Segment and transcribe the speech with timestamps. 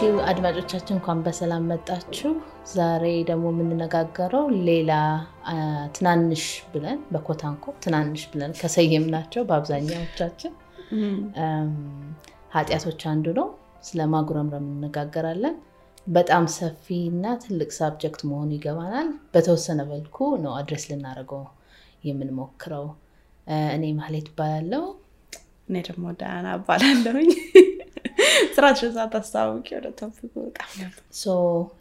[0.00, 2.30] አድማጮቻችን እንኳን በሰላም መጣችሁ።
[2.72, 4.92] ዛሬ ደግሞ የምንነጋገረው ሌላ
[5.96, 10.52] ትናንሽ ብለን በ quote unquote ትናንሽ ብለን ከሰየምናቸው በአብዛኛዎቻችን
[12.54, 13.48] ኃጢአቶች አንዱ ነው።
[13.88, 15.56] ስለ ማጉረምረም እንነጋገራለን።
[16.06, 21.44] በጣም ሰፊ እና ትልቅ subject መሆኑ ይገባናል። በተወሰነ መልኩ ነው address ልናደርገው
[22.04, 22.86] የምንሞክረው።
[23.76, 24.84] እኔ ማህሌት እባላለሁ።
[25.68, 27.30] እኔ ደግሞ ዳያና እባላለሁኝ።
[28.56, 30.68] ስራችን ሳታስታውቂ ወደ topic ኡ በጣም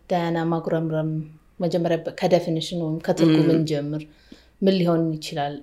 [0.09, 1.11] ዳያና ማጉረምረም
[1.59, 4.03] መጀመሪያ ከ definition ወይም ከትርጉም እንጀምር።
[4.61, 5.53] ምን ሊሆን ይችላል?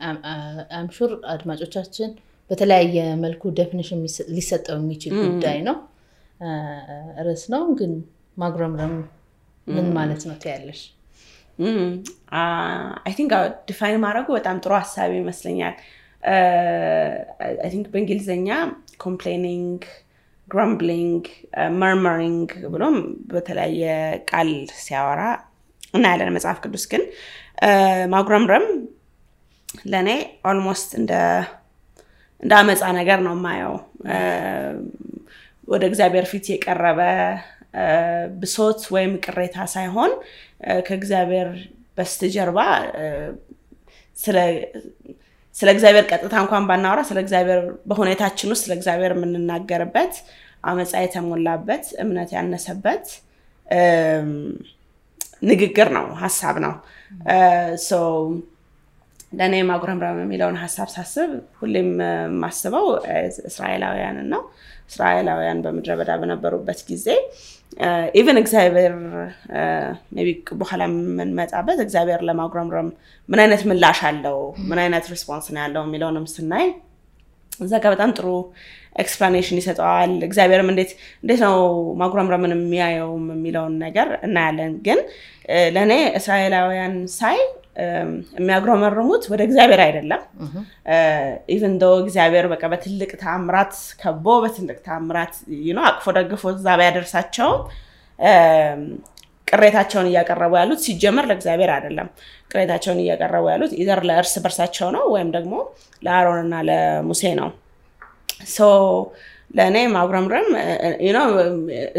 [0.79, 2.11] I'm sure አድማጮቻችን
[2.51, 4.01] በተለያየ መልኩ definition
[4.37, 5.77] ሊሰጠው የሚችል ጉዳይ ነው፣
[7.27, 7.93] ርዕስ ነው። ግን
[8.37, 8.95] ማጉረምረም
[9.67, 10.81] ምን ማለት ነው ትያለሽ?
[13.05, 13.33] I think
[13.69, 15.77] define ማድረጉ በጣም ጥሩ ሀሳብ ይመስለኛል።
[17.63, 18.49] I think በእንግሊዝኛ
[18.99, 19.81] complaining
[20.49, 21.25] grumbling
[21.81, 22.97] murmuring ብሎም
[23.31, 23.85] በተለያየ
[24.31, 25.23] ቃል ሲያወራ
[25.95, 27.03] እናያለን መጽሐፍ ቅዱስ። ግን
[28.13, 28.67] ማጉረምረም
[29.87, 30.09] ለእኔ
[30.51, 31.13] almost እንደ
[32.57, 33.75] አመፃ ነገር ነው የማየው።
[35.69, 37.01] ወደ እግዚአብሔር ፊት የቀረበ
[38.41, 40.13] ብሶት ወይም ቅሬታ ሳይሆን
[40.87, 41.49] ከእግዚአብሔር
[41.99, 42.59] በስተጀርባ
[44.17, 44.37] ስለ
[45.75, 50.15] እግዚአብሔር ቀጥታ እንኳን ባናወራ ስለ እግዚአብሔር በሁኔታችን ውስጥ ስለ እግዚአብሔር የምንናገርበት
[50.65, 53.07] አመፃ የተሞላበት እምነት ያነሰበት
[55.43, 56.75] ንግግር ነው፣ ሀሳብ ነው።
[59.33, 62.87] ለእኔ ማጉረምረም የሚለውን ሀሳብ ሳስብ ሁሌም የማስበው
[63.49, 64.43] እስራኤላውያንን ነው።
[64.91, 67.07] እስራኤላውያን በምድረ በዳ በነበሩበት ጊዜ
[68.19, 68.93] even እግዚአብሔር
[70.19, 70.29] ቢ
[70.61, 72.89] በኋላ የምንመጣበት እግዚአብሔር ለማጉረምረም
[73.29, 74.39] ምን አይነት ምላሽ አለው፣
[74.69, 76.67] ምን አይነት response ነው ያለው የሚለውንም ስናይ
[77.61, 78.27] እዛ ጋር በጣም ጥሩ
[78.97, 80.91] explanation ይሰጠዋል። እግዚአብሔርም እንዴት
[81.23, 81.57] እንዴት ነው
[82.01, 85.01] ማጉረምረምን የሚያየውም የሚለውን ነገር እናያለን። ግን
[85.75, 87.39] ለእኔ እስራኤላውያን ሳይ
[88.37, 90.23] የሚያጉረመርሙት ወደ እግዚአብሔር አይደለም።
[91.55, 95.35] even though እግዚአብሔር በቃ በትልቅ ተአምራት ከቦ በትልቅ ተአምራት
[95.85, 97.61] አቅፎ ደግፎ እዛ ቢያደርሳቸውም
[99.47, 102.09] ቅሬታቸውን እያቀረቡ ያሉት ሲጀመር ለእግዚአብሔር አይደለም።
[102.51, 105.55] ቅሬታቸውን እያቀረቡ ያሉት either ለእርስ በርሳቸው ነው ወይም ደግሞ
[106.03, 107.51] ለአሮንና ለሙሴ ነው።
[109.51, 110.49] ለእኔ ማጉረምረም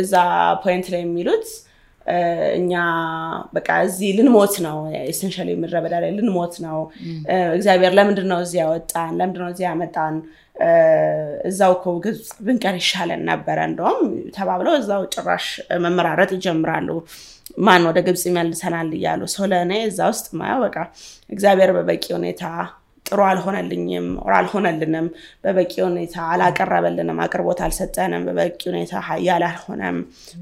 [0.01, 0.13] እዛ
[0.63, 1.45] point ላይ የሚሉት
[2.57, 2.73] እኛ
[3.55, 4.77] በቃ እዚህ ልንሞት ነው።
[5.09, 6.77] essentially ምድረ በዳ ላይ ልንሞት ነው።
[7.55, 9.11] እግዚአብሔር ለምንድን ነው እዚህ ያወጣን?
[9.19, 10.15] ለምንድን ነው እዚህ ያመጣን?
[11.49, 13.99] እዛው እኮ ግብፅ ብንቀር ይሻለን ነበረ። እንደውም
[14.37, 15.47] ተባብለው እዛው ጭራሽ
[15.83, 16.89] መመራረጥ ይጀምራሉ።
[17.57, 20.77] ማን ወደ ግብፅ ይመልሰናል እያሉ ለእኔ እዛ ውስጥ ማየው በቃ
[21.29, 22.43] እግዚአብሔር በበቂ ሁኔታ
[23.05, 25.05] ጥሩ አልሆነልኝም or አልሆነልንም፣
[25.43, 29.97] በበቂ ሁኔታ አላቀረበልንም፣ አቅርቦት አልሰጠንም፣ በበቂ ሁኔታ ሀያል አልሆነም፣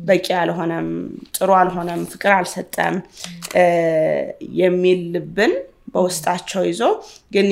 [0.08, 0.88] በቂ አልሆነም፣
[1.38, 2.96] ጥሩ አልሆነም፣ ፍቅር አልሰጠም
[4.60, 5.54] የሚል ልብን
[5.94, 6.82] በውስጣቸው ይዞ
[7.32, 7.48] ግን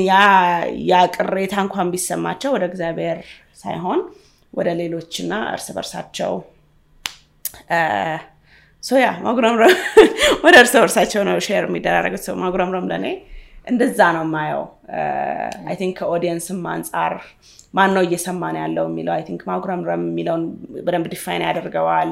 [0.89, 3.19] ያ ቅሬታ እንኳን ቢሰማቸው ወደ እግዚአብሔር
[3.61, 4.01] ሳይሆን
[4.53, 6.33] ወደ ሌሎችና እርስ በርሳቸው
[8.83, 9.73] so ያ ማጉረምረም
[10.45, 13.05] ወደ እርስ በርሳቸው ነው share የሚደራረጉት። ሰው ማጉረምረም ለእኔ
[13.67, 14.63] እንደዛ ነው የማየው።
[15.67, 17.13] I think ከ audience ም አንጻር
[17.73, 20.43] ማን ነው እየሰማን ያለው የሚለው I think ማጉረምረም የሚለውን
[20.85, 22.11] በደንብ define ያደርገዋል።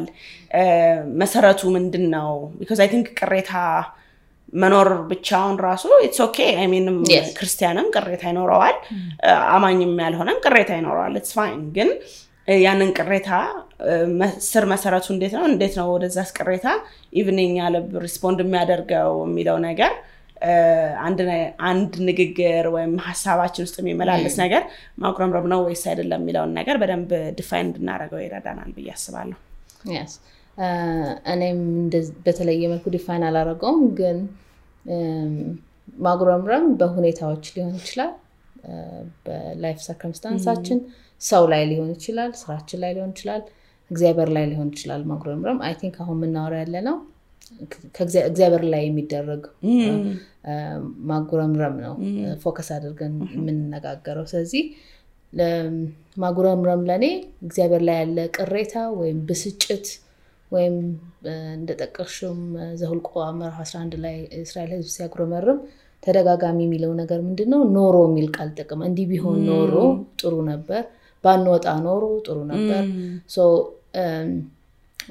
[1.21, 2.29] መሰረቱ ምንድን ነው?
[2.59, 3.51] because I think ቅሬታ
[4.53, 6.37] መኖር ብቻውን ራሱ it's okay።
[6.71, 6.97] ማንም
[7.37, 8.77] ክርስቲያንም ቅሬታ ይኖረዋል፣
[9.53, 11.91] አማኝም ያልሆነም ቅሬታ ይኖረዋል። it's fine ግን
[12.61, 13.29] ያንን ቅሬታ
[14.47, 16.67] ስር መሰረቱ እንዴት ነው እንዴት ነው ወደዛስ ቅሬታ
[17.19, 19.93] evening ልብ respond የሚያደርገው የሚለው ነገር
[21.69, 24.63] አንድ ንግግር ወይም ሀሳባችን ውስጥ የሚመላለስ ነገር
[25.03, 27.09] ማጉረምረም ነው ወይስ አይደለም የሚለውን ነገር በደንብ
[27.39, 29.37] define እንድናደርገው ይረዳናል ብዬ አስባለሁ።
[31.33, 31.59] እኔም
[32.25, 34.17] በተለየ መልኩ define አላደረገውም፣ ግን
[35.99, 38.11] ማጉረምረም በሁኔታዎች ሊሆን ይችላል።
[39.25, 40.79] በ life circumstance ኣችን
[41.21, 43.41] ሰው ላይ ሊሆን ይችላል፣ ስራችን ላይ ሊሆን ይችላል፣
[43.91, 46.97] እግዚአብሔር ላይ ሊሆን ይችላል። ማጉረምረም I think አሁን የምናወራ ያለ ነው
[48.27, 49.41] እግዚአብሔር ላይ የሚደረግ
[51.09, 51.95] ማጉረምረም ነው
[52.43, 54.63] focus አድርገን የምንነጋገረው። ስለዚህ
[56.17, 57.05] ማጉረምረም ለእኔ
[57.45, 59.85] እግዚአብሔር ላይ ያለ ቅሬታ ወይም ብስጭት
[60.51, 60.75] ወይም
[61.55, 62.39] እንደጠቀሽም
[62.79, 65.59] ዘኍልቍ ምዕራፍ 11 ላይ እስራኤል ሕዝብ ሲያጉረመርም
[66.03, 67.61] ተደጋጋሚ የሚለው ነገር ምንድን ነው?
[67.75, 69.73] ኖሮ የሚል ቃል ጥቅም እንዲህ ቢሆን ኖሮ
[70.21, 70.83] ጥሩ ነበር፣
[71.23, 72.83] ባንወጣ ኖሮ ጥሩ ነበር።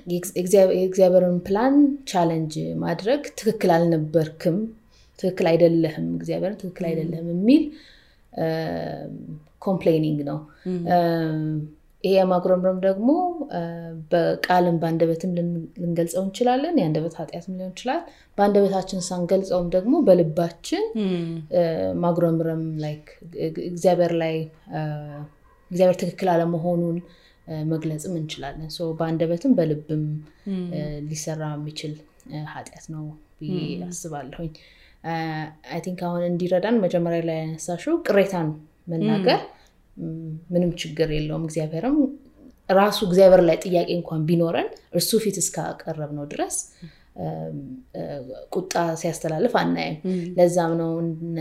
[0.07, 1.77] የእግዚአብሔርን plan
[2.11, 4.59] challenge ማድረግ ትክክል አልነበርክም፣
[5.19, 7.65] ትክክል አይደለህም፣ እግዚአብሔርን ትክክል አይደለህም የሚል
[9.63, 10.39] complaining ነው።
[12.05, 13.09] ይሄ የማጉረምረም ደግሞ
[14.13, 15.33] በቃልም በአንደበትም
[15.79, 18.01] ልንገልጸው እንችላለን። የአንደበት ኃጢአትም ሊሆን ይችላል።
[18.39, 20.85] በአንደበታችን ሳንገልጸውም ደግሞ በልባችን
[22.03, 23.07] ማጉረምረም like
[23.69, 24.35] እግዚአብሔር ላይ
[25.71, 26.97] እግዚአብሔር ትክክል አለመሆኑን
[27.71, 30.05] መግለጽም እንችላለን። በአንደበትም በልብም
[31.09, 31.95] ሊሰራ የሚችል
[32.51, 33.05] ኃጢአት ነው
[33.41, 33.59] ብዬ
[33.89, 34.51] አስባለሁኝ።
[35.71, 38.49] I think አሁን እንዲረዳን መጀመሪያ ላይ ያነሳሽው ቅሬታን
[38.89, 39.41] መናገር
[40.51, 41.97] ምንም ችግር የለውም። እግዚአብሔርም
[42.71, 46.57] ራሱ እግዚአብሔር ላይ ጥያቄ እንኳን ቢኖረን እርሱ ፊት እስካቀረብነው ድረስ
[48.55, 49.97] ቁጣ ሲያስተላልፍ አናይም።
[50.37, 51.39] ለዛም ነው እነ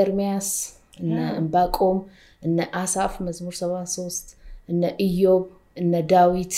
[0.00, 0.48] ኤርሚያስ
[1.02, 1.98] እነ እምባቆም
[2.42, 4.26] እነ አሳፍ መዝሙር ሰባ ሶስት
[4.68, 5.42] እነ ኢዮብ
[5.76, 6.54] እነ ዳዊት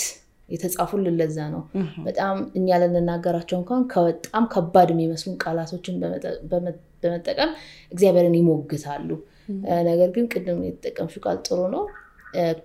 [0.49, 1.61] የተጻፉልን ለዛ ነው።
[2.05, 5.95] በጣም እኛ ልንናገራቸው እንኳን በጣም ከባድ የሚመስሉን ቃላቶችን
[7.01, 7.51] በመጠቀም
[7.91, 9.09] እግዚአብሔርን ይሞግታሉ።
[9.89, 11.83] ነገር ግን ቅድም የተጠቀምሽው ቃል ጥሩ ነው።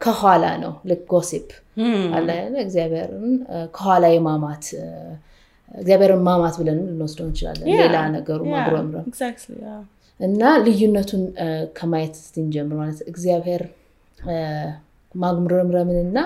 [0.02, 1.46] ከኋላ ነው ልክ ጎሲፕ
[2.16, 2.28] አለ
[2.64, 3.28] እግዚአብሔርን
[3.76, 4.64] ከኋላ የማማት
[5.74, 9.06] እግዚአብሔርን ማማት ብለን ልንወስደው እንችላለን። ሌላ ነገሩ ማጉረምረም
[10.20, 11.22] እና ልዩነቱን
[11.78, 13.62] ከማየት ስንጀምር ማለት እግዚአብሔር
[15.14, 16.18] ማጉረምረምንና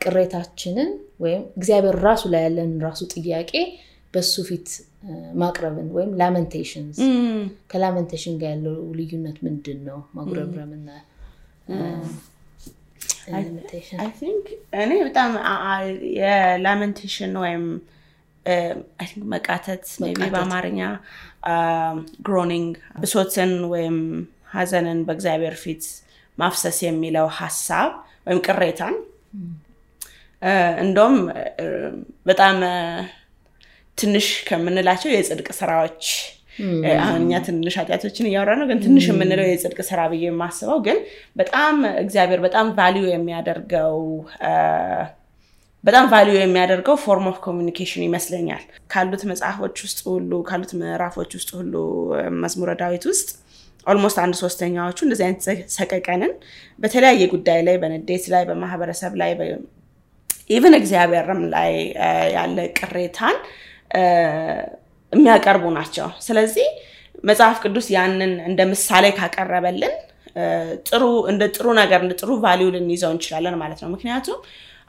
[0.00, 0.90] ቅሬታችንን
[1.24, 3.52] ወይም እግዚአብሔር ራሱ ላይ ያለን ራሱ ጥያቄ
[4.14, 4.68] በሱ ፊት
[5.40, 6.98] ማቅረብን ወይም lamentations
[7.70, 9.98] ከ lamentation ጋር ያለው ልዩነት ምንድን ነው?
[10.16, 10.88] ማጉረምረምና
[14.82, 15.30] እኔ በጣም
[16.18, 17.64] የ lamentation ወይም
[19.32, 20.80] መቃተት ቢ በአማርኛ
[22.26, 23.96] groaning ብሶትን ወይም
[24.54, 25.84] ሀዘንን በእግዚአብሔር ፊት
[26.38, 27.90] ማፍሰስ የሚለው ሀሳብ
[28.26, 28.94] ወይም ቅሬታን
[30.84, 31.16] እንደውም
[32.26, 32.56] በጣም
[33.98, 36.04] ትንሽ ከምንላቸው የጽድቅ ስራዎች
[37.00, 40.98] አሁን እኛ ትንሽ ኃጢአቶችን እያወራነው፣ ግን ትንሽ የምንለው የጽድቅ ስራ ብዬ የማስበው ግን
[41.36, 43.96] በጣም እግዚአብሔር በጣም value የሚያደርገው
[45.84, 48.62] በጣም value የሚያደርገው form of communication ይመስለኛል።
[48.92, 51.74] ካሉት መጽሐፎች ውስጥ ሁሉ ካሉት ምዕራፎች ውስጥ ሁሉ
[52.42, 53.28] መዝሙረ ዳዊት ውስጥ
[53.86, 55.42] almost አንድ ሶስተኛዎቹ እንደዚህ አይነት
[55.76, 56.32] ሰቀቀንን
[56.78, 59.32] በተለያየ ጉዳይ ላይ በንዴት ላይ በማህበረሰብ ላይ
[60.50, 61.72] even እግዚአብሔርም ላይ
[62.34, 63.36] ያለ ቅሬታን
[65.12, 66.66] የሚያቀርቡ ናቸው። ስለዚህ
[67.24, 69.94] መጽሐፍ ቅዱስ ያንን እንደ ምሳሌ ካቀረበልን
[70.88, 71.02] ጥሩ
[71.32, 74.38] እንደ ጥሩ ነገር እንደ ጥሩ value ልንይዘው እንችላለን ማለት ነው። ምክንያቱም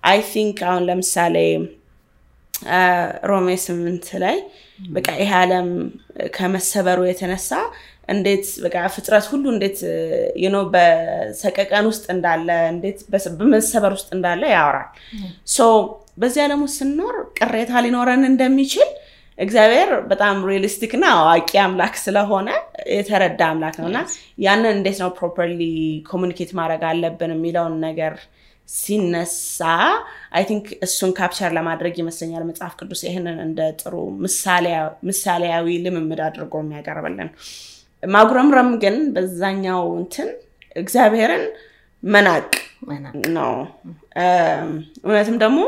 [0.04, 1.36] I think አሁን ለምሳሌ
[3.30, 4.36] ሮሜ ስምንት ላይ
[4.96, 5.68] በቃ ይሄ ዓለም
[6.36, 7.50] ከመሰበሩ የተነሳ
[8.08, 9.80] እንዴት በቃ ፍጥረት ሁሉ እንዴት
[10.44, 13.00] you know በሰቀቀን ውስጥ እንዳለ እንዴት
[13.40, 14.90] በመሰበር ውስጥ እንዳለ ያወራል።
[15.56, 15.68] so
[16.18, 18.90] በዚህ ዓለም ውስጥ ስንኖር ቅሬታ ሊኖረን እንደሚችል
[19.38, 22.50] እግዚአብሔር በጣም realistic እና አዋቂ አምላክ ስለሆነ
[22.94, 24.00] የተረዳ አምላክ ነው እና
[24.46, 25.62] ያንን እንዴት ነው properly
[26.10, 28.14] communicate ማድረግ አለብን የሚለውን ነገር
[28.70, 29.60] ሲነሳ
[30.38, 33.94] I think እሱን capture ለማድረግ ይመስለኛል መጽሐፍ ቅዱስ ይህንን እንደ ጥሩ
[35.10, 37.30] ምሳሌያዊ ልምምድ አድርጎ የሚያቀርብልን።
[38.14, 40.30] ማጉረምረም ግን በዛኛው እንትን
[40.76, 41.44] እግዚአብሔርን
[42.04, 42.50] መናቅ
[43.36, 43.52] ነው።
[45.06, 45.60] እውነትም ደግሞ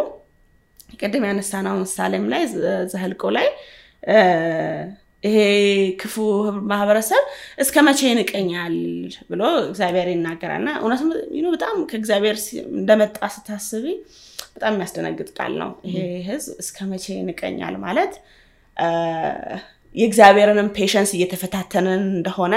[1.00, 2.44] ቅድም ያነሳነው ምሳሌም ላይ
[2.92, 3.48] ዘህልቆ ላይ
[5.24, 5.38] ይሄ
[6.02, 6.16] ክፉ
[6.70, 7.24] ማህበረሰብ
[7.64, 8.76] እስከ መቼ ይንቀኛል
[9.30, 11.10] ብሎ እግዚአብሔር ይናገራል እና እውነትም
[11.56, 12.38] በጣም ከእግዚአብሔር
[12.74, 13.86] እንደመጣ ስታስቢ
[14.56, 15.98] በጣም የሚያስደነግጥ ቃል ነው። ይሄ
[16.30, 18.14] ህዝብ እስከ መቼ ይንቀኛል ማለት
[19.98, 22.56] የእግዚአብሔርንም patience እየተፈታተንን እንደሆነ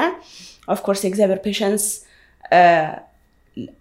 [0.69, 1.85] of course የእግዚአብሔር patience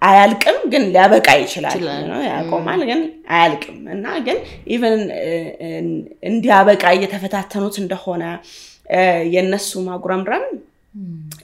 [0.01, 1.81] አያልቅም፣ ግን ሊያበቃ ይችላል።
[2.29, 3.01] ያቆማል፣ ግን
[3.33, 4.37] አያልቅም። እና ግን
[4.73, 5.01] even
[6.29, 8.23] እንዲያበቃ እየተፈታተኑት እንደሆነ
[9.33, 10.45] የእነሱ ማጉረምረም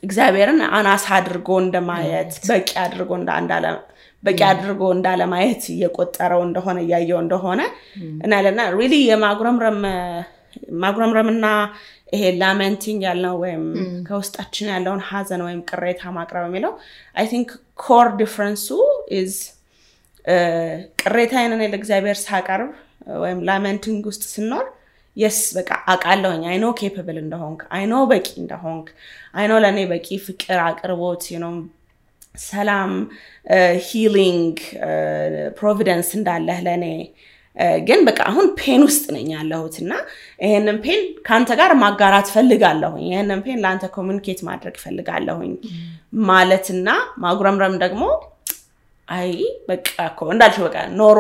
[0.06, 3.12] እግዚአብሔርን አናሳ አድርጎ እንደማየት በቂ አድርጎ
[4.24, 7.62] በቂ አድርጎ እንዳለማየት እየቆጠረው እንደሆነ እያየው እንደሆነ
[8.24, 9.80] እናያለና really የማጉረምረም
[10.82, 11.46] ማጉረምረምና
[12.08, 13.64] ይሄ lamenting ያልነው ወይም
[14.08, 16.74] ከውስጣችን ያለውን ሀዘን ወይም ቅሬታ ማቅረብ የሚለው
[17.18, 17.50] I think
[17.86, 18.68] core difference
[19.20, 19.34] ኡ is
[21.04, 22.72] ቅሬታዬን እኔ ለእግዚአብሔር ሳቀርብ
[23.24, 24.66] ወይም lamenting ውስጥ ስኖር
[25.18, 28.88] yes በቃ አውቃለሁኝ I know capable እንደሆንክ I know በቂ እንደሆንክ
[29.40, 31.54] I know ለእኔ በቂ ፍቅር አቅርቦት ነው
[32.46, 32.92] ሰላም
[33.88, 34.58] healing
[35.60, 36.86] providence እንዳለህ ለእኔ
[37.88, 39.92] ግን በቃ አሁን pain ውስጥ ነኝ ያለሁት እና
[40.44, 45.54] ይህንን pain ከአንተ ጋር ማጋራት ፈልጋለሁኝ። ይህንን pain ለአንተ communicate ማድረግ ፈልጋለሁኝ
[46.28, 46.90] ማለትና
[47.24, 48.04] ማጉረምረም ደግሞ
[49.08, 49.32] አይ
[49.68, 51.20] በቃ እኮ እንዳልሽ በቃ ኖሮ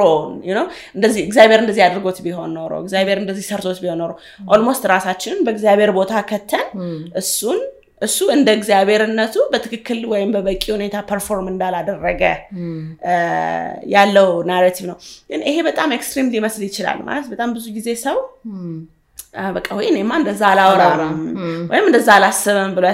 [0.95, 4.11] እንደዚህ እግዚአብሔር እንደዚህ አድርጎት ቢሆን ኖሮ እግዚአብሔር እንደዚህ ሰርቶት ቢሆን ኖሮ
[4.49, 6.65] almost ራሳችንን በእግዚአብሔር ቦታ ከተን
[7.21, 7.59] እሱን
[8.01, 12.21] እሱ እንደ እግዚአብሔርነቱ በትክክል ወይም በበቂ ሁኔታ perform እንዳላደረገ
[13.93, 14.97] ያለው narrative ነው።
[15.29, 18.17] ግን ይሄ በጣም extreme ሊመስል ይችላል። ማለት በጣም ብዙ ጊዜ ሰው
[19.55, 21.15] በቃ ወይ እኔማ እንደዛ አላወራም
[21.71, 22.85] ወይም እንደዛ አላስብም ብሎ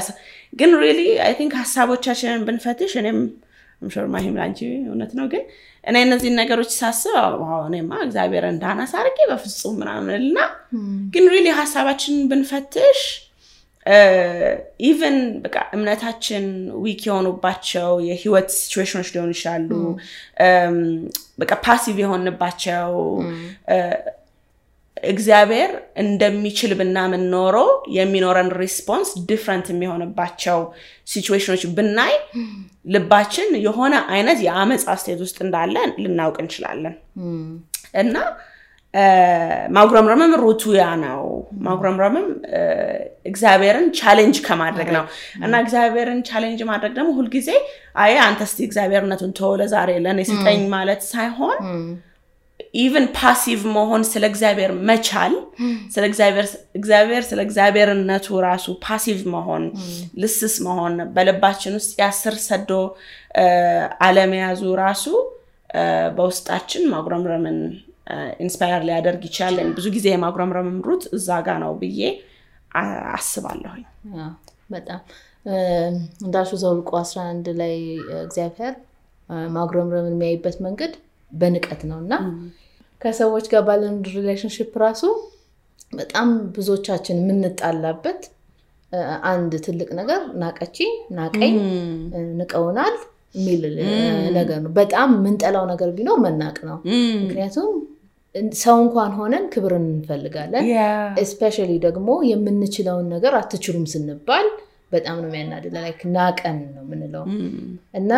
[0.53, 3.19] ግን really I think ሀሳቦቻችንን ብንፈትሽ እኔም
[3.81, 5.43] Im sure ማሂም ላንቺ እውነት ነው። ግን
[5.83, 10.37] እኔ እነዚህን ነገሮች ሳስብ እኔማ እግዚአብሔር እንዳነሰ አድርጌ በፍጹም ምናምን እና
[11.13, 12.99] ግን really ሀሳባችንን ብንፈትሽ
[14.85, 16.43] even በቃ እምነታችን
[16.83, 19.69] weak የሆኑባቸው የህይወት ሲቹዌሽኖች ሊሆኑ ይችላሉ።
[21.41, 22.91] በቃ passive የሆንባቸው
[25.07, 25.71] እግዚአብሔር
[26.01, 27.57] እንደሚችል ብናምን ኖሮ
[27.95, 30.59] የሚኖረን response different የሚሆንባቸው
[31.07, 32.13] ሲቹዌሽኖች ብናይ
[32.87, 36.95] ልባችን የሆነ አይነት የአመፅ state ውስጥ እንዳለ ልናውቅ እንችላለን
[37.95, 38.15] እና
[39.75, 41.23] ማጉረምረምም root ኡ ያ ነው።
[41.61, 42.27] ማጉረምረምም
[43.31, 45.03] እግዚአብሔርን challenge ከማድረግ ነው።
[45.45, 47.49] እና እግዚአብሔርን challenge ማድረግ ደግሞ ሁልጊዜ
[48.03, 51.59] አይ አንተ እስቲ እግዚአብሔርነቱን ተወው ለዛሬ ለእኔ ስጠኝ ማለት ሳይሆን
[52.81, 55.33] even passive መሆን ስለ እግዚአብሔር መቻል
[55.93, 56.03] ስለ
[56.75, 59.63] እግዚአብሔር ስለ እግዚአብሔርነቱ ራሱ passive መሆን
[60.21, 62.71] ልስልስ መሆን በልባችን ውስጥ ያ ስር ሰዶ
[64.07, 65.05] አለመያዙ ራሱ
[66.15, 67.59] በውስጣችን ማጉረምረምን
[68.43, 72.01] inspire ሊያደርግ ይችላል። ብዙ ጊዜ የማጉረምረምም root እዛ ጋ ነው ብዬ
[73.13, 73.83] አስባለሁኝ።
[74.69, 74.99] በጣም
[76.21, 77.73] እንዳልሽው ዘኍልቍ 11 ላይ
[78.25, 78.73] እግዚአብሔር
[79.55, 80.93] ማጉረምረምን የሚያይበት መንገድ
[81.31, 82.13] በንቀት ነው እና
[83.01, 85.03] ከሰዎች ጋር ባለን relationship ራሱ
[85.93, 88.21] በጣም ብዙዎቻችን የምንጣላበት
[89.29, 90.77] አንድ ትልቅ ነገር ናቀችኝ፣
[91.17, 91.55] ናቀኝ፣
[92.39, 92.95] ንቀውናል
[93.35, 93.61] የሚል
[94.33, 96.77] ነገር ነው። በጣም የምንጠላው ነገር ቢኖር መናቅ ነው።
[97.21, 97.69] ምክንያቱም
[98.61, 100.65] ሰው እንኳን ሆነን ክብርን እንፈልጋለን።
[101.23, 104.47] especially ደግሞ የምንችለውን ነገር አትችሉም ስንባል
[104.91, 107.25] በጣም ነው የሚያናድደን like ናቀን ነው የምንለው።
[107.93, 108.11] እና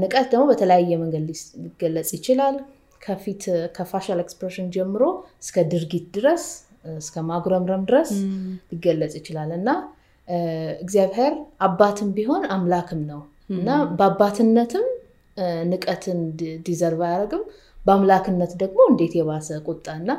[0.00, 1.22] ንቀት ደግሞ በተለያየ መንገድ
[1.62, 2.56] ሊገለጽ ይችላል።
[3.00, 3.42] ከፊት
[3.76, 5.02] ከ facial expression ጀምሮ
[5.42, 6.44] እስከ ድርጊት ድረስ
[6.98, 8.10] እስከ ማጉረምረም ድረስ
[8.72, 9.68] ሊገለጽ ይችላል። እና
[10.80, 11.34] እግዚአብሔር
[11.66, 13.20] አባትም ቢሆን አምላክም ነው።
[13.54, 14.86] እና በአባትነትም
[15.70, 16.18] ንቀትን
[16.66, 17.42] deserve አያደርግም።
[17.88, 20.10] በአምላክነት ደግሞ እንዴት የባሰ ቁጣ እና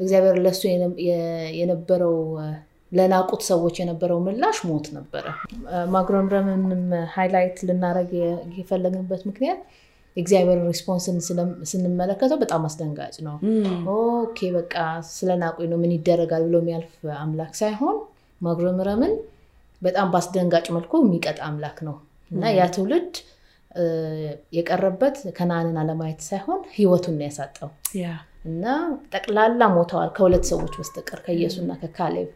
[0.00, 0.62] እግዚአብሔር ለሱ
[1.60, 2.16] የነበረው
[2.92, 5.24] ለናቁት ሰዎች የነበረው ምላሽ ሞት ነበረ።
[5.94, 8.10] ማጉረምረምንም highlight ልናደርግ
[8.58, 9.60] የፈለግንበት ምክንያት
[10.16, 11.16] የእግዚአብሔርን response ን
[11.70, 13.34] ስንመለከተው በጣም አስደንጋጭ ነው።
[13.94, 14.74] okay በቃ
[15.10, 17.96] ስለ ናቁኝ ነው ምን ይደረጋል ብሎ የሚያልፍ አምላክ ሳይሆን
[18.40, 19.12] ማጉረምረምን
[19.82, 21.96] በጣም በአስደንጋጭ መልኩ የሚቀጣ አምላክ ነው
[22.30, 23.12] እና ያ ትውልድ
[24.56, 27.70] የቀረበት ከነዓንን አለማየት ሳይሆን ህይወቱን ያሳጣው
[28.46, 28.64] እና
[29.12, 32.28] ጠቅላላ ሞተዋል ከሁለት ሰዎች በስተቀር ከኢየሱስና ከካሌብ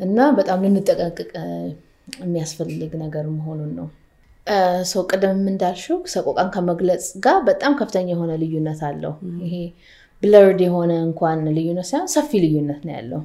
[0.00, 1.30] እና በጣም ልንጠቀቅቅ
[2.18, 3.88] የሚያስፈልግ ነገር መሆኑን ነው።
[4.90, 9.12] ሰው ቅድም እንዳልሽው ሰቆቃን ከመግለጽ ጋር በጣም ከፍተኛ የሆነ ልዩነት አለው።
[9.44, 9.56] ይሄ
[10.22, 13.20] ብለርድ የሆነ እንኳን ልዩነት ሳይሆን ሰፊ ልዩነት ነው ያለው።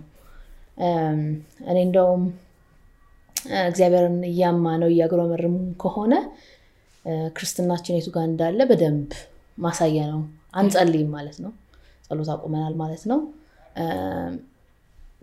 [1.68, 2.24] እኔ እንደውም
[3.66, 6.14] እግዚአብሔርን እያማ ነው እያጉረመረሙ ከሆነ
[7.36, 9.12] ክርስትናችን የቱ ጋር እንዳለ በደንብ
[9.58, 10.22] ማሳያ ነው።
[10.54, 11.52] አንጸልይም ማለት ነው።
[12.06, 13.20] ጸሎት አቁመናል ማለት ነው።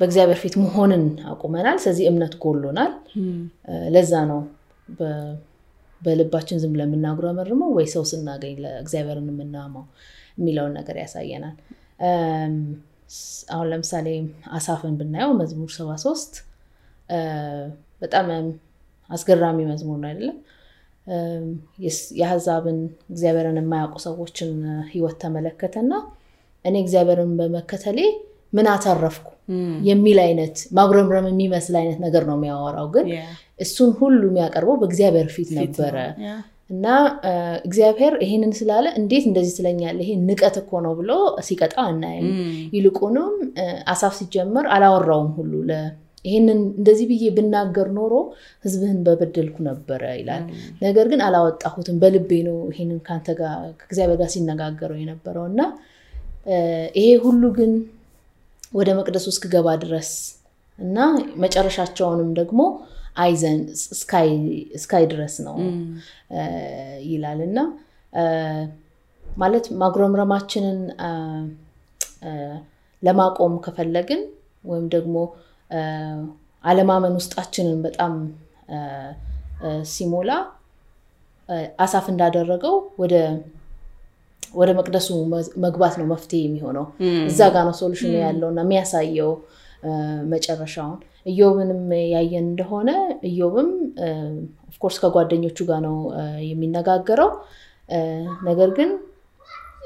[0.01, 2.93] በእግዚአብሔር ፊት መሆንን አቁመናል። ስለዚህ እምነት ጎሎናል።
[3.95, 4.41] ለዛ ነው
[6.03, 9.85] በልባችን ዝም ለምናጉረመርመው ወይ ሰው ስናገኝ ለእግዚአብሔርን የምናማው
[10.39, 11.57] የሚለውን ነገር ያሳየናል።
[13.53, 14.07] አሁን ለምሳሌ
[14.57, 16.33] አሳፍን ብናየው መዝሙር ሰባ ሶስት
[18.03, 18.27] በጣም
[19.11, 20.37] አስገራሚ መዝሙር ነው አይደለም?
[22.19, 22.79] የአሕዛብን
[23.11, 24.51] እግዚአብሔርን የማያውቁ ሰዎችን
[24.91, 25.93] ህይወት ተመለከተና
[26.65, 27.99] እኔ እግዚአብሔርን በመከተሌ
[28.53, 29.27] ምን አተረፍኩ?
[29.89, 33.07] የሚል አይነት ማጉረምረም የሚመስል አይነት ነገር ነው የሚያወራው። ግን
[33.65, 35.95] እሱን ሁሉ የሚያቀርበው በእግዚአብሔር ፊት ነበረ።
[36.71, 36.87] እና
[37.67, 39.97] እግዚአብሔር ይሄንን ስላለ እንዴት እንደዚህ ትለኛለ?
[40.05, 41.11] ይሄ ንቀት እኮ ነው ብሎ
[41.47, 42.29] ሲቀጣ አናይም።
[42.77, 43.33] ይልቁንም
[43.93, 45.53] አሳፍ ሲጀመር አላወራውም ሁሉ
[46.25, 48.13] ይህንን እንደዚህ ብዬ ብናገር ኖሮ
[48.65, 50.45] ህዝብህን በበደልኩ ነበረ ይላል።
[50.83, 55.61] ነገር ግን አላወጣሁትም፣ በልቤ ነው ይሄንን ከአንተ ጋር ከእግዚአብሔር ጋር ሲነጋገረው የነበረው እና
[56.99, 57.73] ይሄ ሁሉ ግን
[58.73, 60.11] ወደ መቅደሱ እስክገባ ድረስ
[60.79, 60.99] እና
[61.43, 62.61] መጨረሻቸውንም ደግሞ
[63.17, 63.61] አይዘን
[64.77, 65.57] እስካይ ድረስ ነው
[67.09, 67.59] ይላል እና
[69.25, 70.79] ማለት ማጉረምረማችንን
[73.03, 74.23] ለማቆም ከፈለግን
[74.65, 75.17] ወይም ደግሞ
[76.65, 78.15] አለማመን ውስጣችንን በጣም
[79.93, 80.31] ሲሞላ
[81.79, 83.15] አሳፍ እንዳደረገው ወደ
[84.55, 85.09] ወደ መቅደሱ
[85.65, 86.87] መግባት ነው መፍትሄ የሚሆነው።
[87.29, 89.33] እዛ ጋ ነው ሶሉሽኑ ያለው እና የሚያሳየው
[90.33, 91.83] መጨረሻውን ኢዮብንም
[92.15, 92.91] ያየን እንደሆነ
[93.31, 93.69] ኢዮብም
[94.71, 95.97] of course ከጓደኞቹ ጋር ነው
[96.51, 97.31] የሚነጋገረው።
[98.49, 98.91] ነገር ግን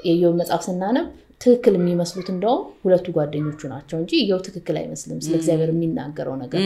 [0.06, 1.06] የኢዮብ መጽሐፍ ስናነብ
[1.40, 6.60] ትክክል የሚመስሉት እንደውም ሁለቱ ጓደኞቹ ናቸው እንጂ ኢዮብ ትክክል አይመስልም ስለ እግዚአብሔር የሚናገረው ነገር።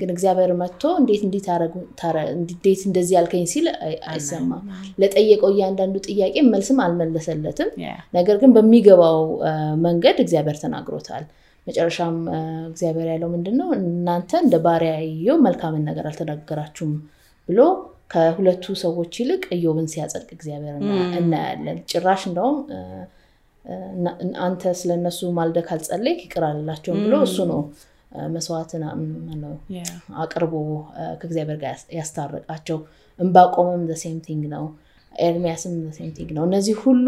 [0.00, 3.66] ግን እግዚአብሔር መጥቶ እንዴት እንዴት እንደዚህ ያልከኝ ሲል
[4.10, 4.64] አይሰማም።
[5.00, 7.70] ለጠየቀው እያንዳንዱ ጥያቄ መልስም አልመለሰለትም።
[8.14, 9.20] ነገር ግን በሚገባው
[9.86, 11.26] መንገድ እግዚአብሔር ተናግሮታል።
[11.66, 12.16] መጨረሻም
[12.70, 13.68] እግዚአብሔር ያለው ምንድን ነው?
[13.78, 16.92] እናንተ እንደ ባሪያ ኢዮብ መልካምን ነገር አልተናገራችሁም
[17.48, 17.60] ብሎ
[18.10, 20.74] ከሁለቱ ሰዎች ይልቅ ኢዮብን ሲያጸድቅ እግዚአብሔር
[21.20, 22.58] እናያለን። ጭራሽ እንደውም
[24.44, 27.60] አንተ ስለነሱ ማልደ ካልጸለይክ ይቅር አልላቸውም ብሎ እሱ ነው
[28.34, 28.82] መስዋዕትን
[30.22, 30.52] አቅርቦ
[31.20, 32.78] ከእግዚአብሔር ጋር ያስታረቃቸው።
[33.18, 34.64] እንባቆምም same thing ነው።
[35.14, 37.06] ኤርሚያስም same thing ነው። እነዚህ ሁሉ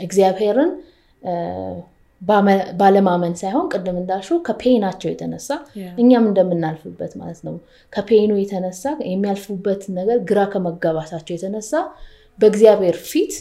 [0.00, 0.70] እግዚአብሔርን
[2.80, 5.48] ባለማመን ሳይሆን ቅድም እንዳልሽው ከፔናቸው የተነሳ
[6.02, 7.54] እኛም እንደምናልፍበት ማለት ነው።
[7.92, 11.72] ከፔኑ የተነሳ የሚያልፉበት ነገር ግራ ከመጋባታቸው የተነሳ
[12.38, 13.34] በእግዚአብሔር ፊት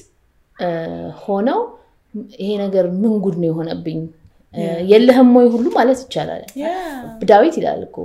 [1.23, 1.59] ሆነው
[2.39, 3.99] ይሄ ነገር ምን ጉድ ነው የሆነብኝ?
[4.89, 6.41] የለህም ወይ ሁሉ ማለት ይቻላል።
[7.29, 7.97] ዳዊት ይላል እኮ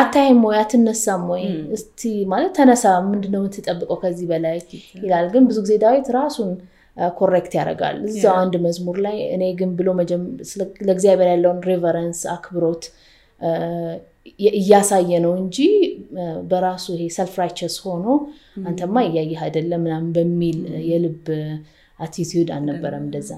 [0.00, 0.56] አታይም ወይ?
[0.60, 1.42] አትነሳም ወይ?
[1.76, 2.00] እስቲ
[2.32, 4.58] ማለት ተነሳ፣ ምንድነው የምትጠብቀው ከዚህ በላይ?
[5.02, 6.50] ይላል። ግን ብዙ ጊዜ ዳዊት ራሱን
[7.16, 9.88] correct ያደርጋል። እዛው አንድ መዝሙር ላይ እኔ ግን ብሎ
[10.82, 12.84] ለእግዚአብሔር ያለውን reverence አክብሮት
[14.58, 15.58] እያሳየ ነው እንጂ
[16.50, 18.06] በራሱ ይሄ self righteous ሆኖ
[18.62, 20.58] አንተማ እያየህ አይደለም ምናምን በሚል
[20.90, 21.26] የልብ
[21.98, 23.30] attitude አልነበረም። እንደዛ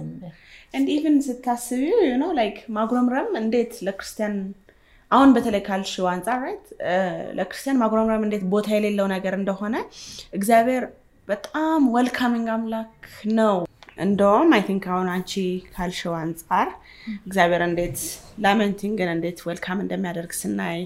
[0.90, 4.34] even ስታስቢው ነው like ማጉረምረም እንዴት ለክርስቲያን
[5.10, 6.66] አሁን በተለይ ካልሽው አንጻር right
[7.38, 9.76] ለክርስቲያን ማጉረምረም እንዴት ቦታ የሌለው ነገር እንደሆነ
[10.38, 10.84] እግዚአብሔር
[11.28, 12.92] በጣም welcoming አምላክ
[13.38, 13.56] ነው።
[14.04, 15.32] እንደውም I think አሁን አንቺ
[15.74, 16.68] ካልሽው አንጻር
[17.26, 17.98] እግዚአብሔር እንዴት
[18.44, 20.80] lamenting ን እንዴት welcome እንደሚያደርግ ስናይ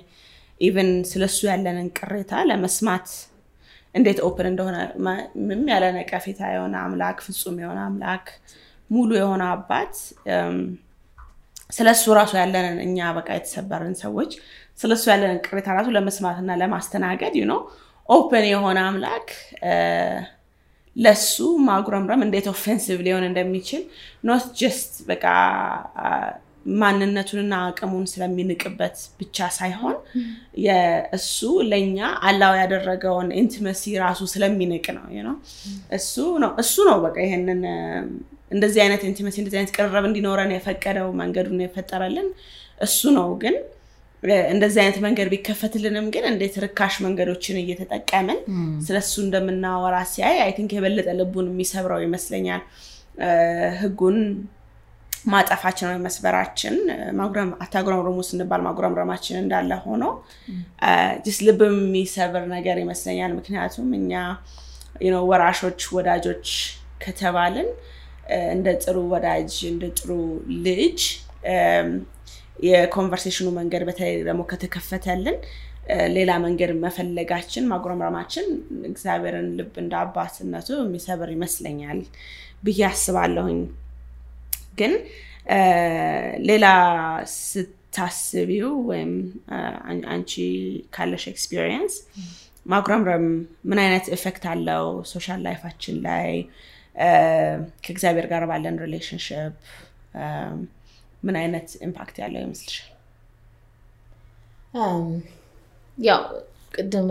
[0.60, 3.08] even ስለሱ ያለንን ቅሬታ ለመስማት
[3.94, 4.76] እንዴት open እንደሆነ
[5.44, 8.26] ምንም ያለ ነቀፌታ የሆነ አምላክ ፍጹም የሆነ አምላክ
[8.90, 9.94] ሙሉ የሆነ አባት
[11.76, 14.32] ስለሱ ራሱ ያለንን እኛ በቃ የተሰበርን ሰዎች
[14.78, 17.60] ስለሱ ያለንን ቅሬታ ራሱ ለመስማትና ለማስተናገድ ነው
[18.08, 19.28] open የሆነ አምላክ
[20.96, 21.36] ለሱ
[21.68, 23.82] ማጉረምረም እንዴት offensive ሊሆን እንደሚችል
[24.28, 25.24] not just በቃ
[26.80, 29.96] ማንነቱንና አቅሙን ስለሚንቅበት ብቻ ሳይሆን
[31.16, 31.38] እሱ
[31.70, 31.98] ለእኛ
[32.28, 35.36] allow ያደረገውን intimacy ራሱ ስለሚንቅ ነው ነው
[35.98, 37.62] እሱ ነው እሱ ነው በቃ ይሄንን
[38.54, 42.28] እንደዚህ አይነት intimacy እንደዚህ አይነት ቅርበት እንዲኖረን የፈቀደው መንገዱን የፈጠረልን
[42.80, 43.54] እሱ ነው። ግን
[44.52, 48.38] እንደዚህ አይነት መንገድ ቢከፈትልንም ግን እንዴት ርካሽ መንገዶችን እየተጠቀምን
[48.86, 52.62] ስለሱ እንደምናወራ ሲያይ I think የበለጠ ልቡን የሚሰብረው ይመስለኛል።
[53.80, 54.16] ህጉን
[55.24, 56.74] ማጠፋችን ወይ መስበራችን
[57.64, 60.04] አታጉረምርሙ ስንባል ማጉረምረማችን እንዳለ ሆኖ
[61.28, 64.12] ስ ልብ የሚሰብር ነገር ይመስለኛል። ምክንያቱም እኛ
[65.30, 66.48] ወራሾች ወዳጆች
[67.04, 67.68] ከተባልን
[68.52, 70.10] እንደ ጥሩ ወዳጅ እንደ ጥሩ
[70.66, 71.00] ልጅ
[72.66, 75.38] የኮንቨርሴሽኑ መንገድ በተለይ ደግሞ ከተከፈተልን
[76.14, 78.46] ሌላ መንገድ መፈለጋችን ማጉረምረማችን
[78.90, 81.98] እግዚአብሔርን ልብ እንደ አባትነቱ የሚሰብር ይመስለኛል
[82.66, 83.58] ብዬ አስባለሁኝ
[84.78, 84.92] ግን
[86.48, 86.66] ሌላ
[87.34, 89.12] ስታስቢው ወይም
[90.14, 90.32] አንቺ
[90.96, 91.94] ካለሽ experience
[92.66, 93.26] ማጉረምረም
[93.70, 96.30] ምን አይነት effect አለው social life ኣችን ላይ
[97.84, 99.52] ከእግዚአብሔር ጋር ባለን relationship
[101.22, 102.90] ምን አይነት impact ያለው ይመስልሻል?
[105.98, 106.22] ያው
[106.74, 107.08] ቅድም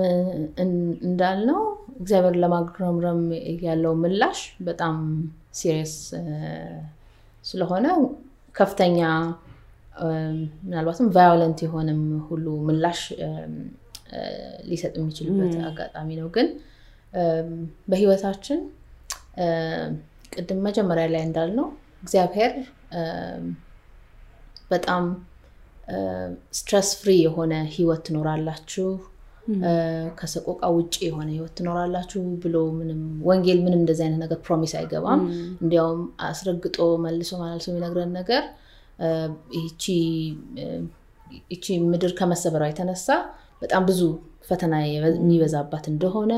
[1.06, 1.62] እንዳልነው
[2.00, 3.22] እግዚአብሔር ለማጉረምረም
[3.68, 4.98] ያለው ምላሽ በጣም
[5.54, 5.96] serious
[7.46, 7.88] ስለሆነ
[8.56, 9.00] ከፍተኛ
[10.64, 13.02] ምናልባትም violent የሆነም ሁሉ ምላሽ
[14.70, 16.48] ሊሰጥ የሚችልበት አጋጣሚ ነው። ግን
[17.88, 18.60] በህይወታችን
[20.34, 21.68] ቅድም መጀመሪያ ላይ እንዳልነው
[22.04, 22.54] እግዚአብሔር
[24.72, 25.04] በጣም
[26.58, 28.88] stress free የሆነ ህይወት ትኖራላችሁ፣
[30.20, 35.22] ከሰቆቃ ውጭ የሆነ ህይወት ትኖራላችሁ ብሎ ምንም ወንጌል ምንም እንደዚህ አይነት ነገር promise አይገባም።
[35.64, 38.44] እንዲያውም አስረግጦ መልሶ ማላልሶ የሚነግረን ነገር
[41.52, 43.08] ይቺ ምድር ከመሰበሯ የተነሳ
[43.62, 44.02] በጣም ብዙ
[44.48, 46.32] ፈተና የሚበዛባት እንደሆነ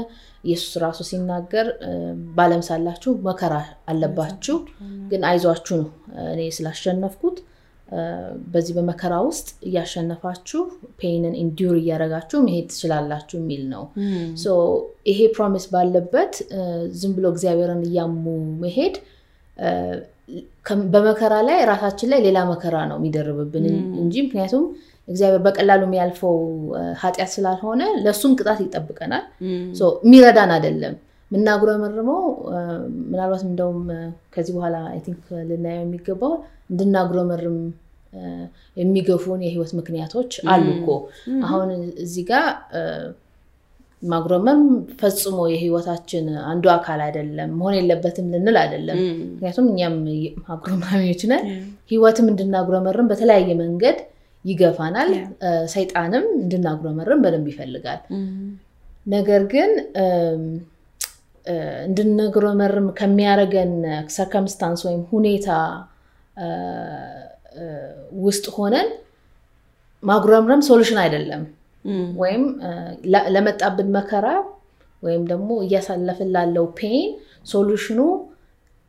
[0.44, 1.68] ኢየሱስ ራሱ ሲናገር
[2.36, 3.54] በዓለም ሳላችሁ መከራ
[3.91, 4.58] አለባችሁ፣
[5.12, 5.89] ግን አይዟችሁ ነው
[6.34, 7.38] እኔ ስላሸነፍኩት
[8.54, 10.62] በዚህ በመከራ ውስጥ እያሸነፋችሁ
[11.02, 13.84] ፔንን ኢንዲር እያደረጋችሁ መሄድ ትችላላችሁ የሚል ነው።
[15.10, 16.34] ይሄ promise ባለበት
[17.00, 18.24] ዝም ብሎ እግዚአብሔርን እያሙ
[18.63, 18.95] መሄድ
[20.93, 23.65] በመከራ ላይ ራሳችን ላይ ሌላ መከራ ነው የሚደርብብን
[24.02, 24.63] እንጂ ምክንያቱም
[25.08, 26.38] እግዚአብሔር በቀላሉ የሚያልፈው
[27.02, 29.26] ኃጢአት ስላልሆነ ለእሱም ቅጣት ይጠብቀናል።
[30.06, 30.95] የሚረዳን አይደለም።
[31.31, 32.21] የምናጉረመርመው
[33.05, 33.81] ምናልባት እንደውም
[34.33, 36.33] ከዚህ በኋላ I think ልናየው የሚገባው
[36.71, 37.57] እንድናጉረመርም
[38.77, 40.89] የሚገፉን የህይወት ምክንያቶች አሉ እኮ።
[41.45, 41.69] አሁን
[42.03, 42.45] እዚህ ጋር
[44.01, 44.63] ማጉረመርም
[44.99, 48.97] ፈጽሞ የህይወታችን አንዱ አካል አይደለም፣ መሆን የለበትም ልንል አይደለም።
[49.31, 49.95] ምክንያቱም እኛም
[50.53, 51.45] አጉረምራሚዎች ነን።
[51.91, 53.97] ህይወትም እንድናጉረመርም በተለያየ መንገድ
[54.45, 55.11] ይገፋናል።
[55.73, 58.01] ሰይጣንም እንድናጉረመርም በደንብ ይፈልጋል።
[59.07, 59.71] ነገር ግን
[61.86, 63.73] እንድንጉረመርም ከሚያደርገን
[64.15, 65.49] ሰርከምስታንስ ወይም ሁኔታ
[68.25, 68.88] ውስጥ ሆነን
[70.03, 71.43] ማጉረምረም solution አይደለም።
[72.21, 72.43] ወይም
[73.36, 74.27] ለመጣብን መከራ
[75.03, 77.10] ወይም ደግሞ እያሳለፍን ላለው pain
[77.51, 77.99] solution ኡ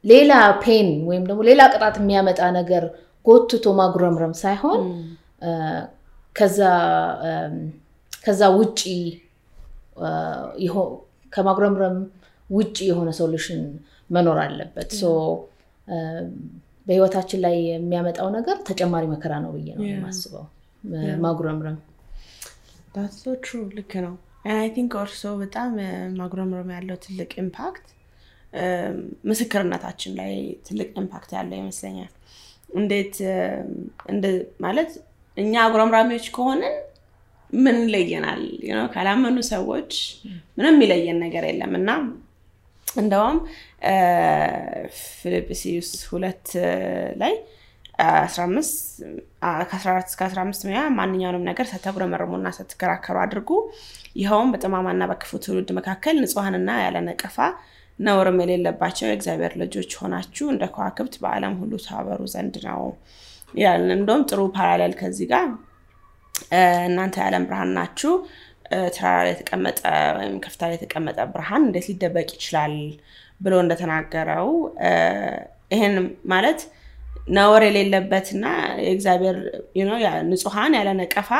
[0.05, 2.85] ሌላ pain ወይም ደግሞ ሌላ ቅጣት የሚያመጣ ነገር
[3.27, 4.81] ጎትቶ ማጉረምረም ሳይሆን
[8.25, 8.81] ከዛ ውጪ
[11.33, 11.97] ከማጉረምረም
[12.51, 13.62] ውጭ የሆነ solution
[14.11, 14.93] መኖር አለበት።
[16.87, 20.45] በህይወታችን ላይ የሚያመጣው ነገር ተጨማሪ መከራ ነው ብዬ ነው የማስበው።
[21.25, 21.79] ማጉረምረም
[23.43, 24.15] true ልክ ነው።
[24.53, 25.71] I think also በጣም
[26.19, 27.87] ማጉረምረም ያለው ትልቅ impact
[29.31, 30.33] ምስክርነታችን ላይ
[30.67, 32.13] ትልቅ impact ያለው ይመስለኛል።
[32.79, 33.17] እንዴት
[34.61, 34.91] ማለት
[35.37, 36.77] እኛ አጉረምራሚዎች ከሆንን
[37.57, 38.41] ምን ይለየናል?
[38.95, 39.93] ካላመኑ ሰዎች
[40.59, 41.91] ምንም ይለየን ነገር የለም እና
[42.97, 43.39] እንደውም
[45.17, 46.49] ፊልጵስዩስ ሁለት
[47.23, 47.35] ላይ
[47.99, 53.51] ከ14 እስከ 15 ሚያ ማንኛውንም ነገር ሳታጉረመርሙና ሳትከራከሩ አድርጉ፣
[54.21, 57.37] ይኸውም በጠማማና በክፉ ትውልድ መካከል ንጹሐንና ያለ ነቀፋ
[57.99, 62.83] ነውርም የሌለባቸው የእግዚአብሔር ልጆች ሆናችሁ እንደ ከዋክብት በዓለም ሁሉ ታበሩ ዘንድ ነው
[63.55, 65.47] ይላል። እንደውም ጥሩ ፓራሌል ከዚህ ጋር
[66.89, 68.13] እናንተ የዓለም ብርሃን ናችሁ።
[68.95, 69.81] ተራራ ላይ የተቀመጠ
[70.19, 72.75] ወይም ከፍታ ላይ የተቀመጠ ብርሃን እንዴት ሊደበቅ ይችላል
[73.41, 74.49] ብሎ እንደተናገረው
[75.73, 75.95] ይህን
[76.33, 76.61] ማለት
[77.37, 78.45] ነውር የሌለበትና
[78.85, 79.37] የእግዚአብሔር
[80.31, 81.31] ንጹሐን ያለ ነቀፋ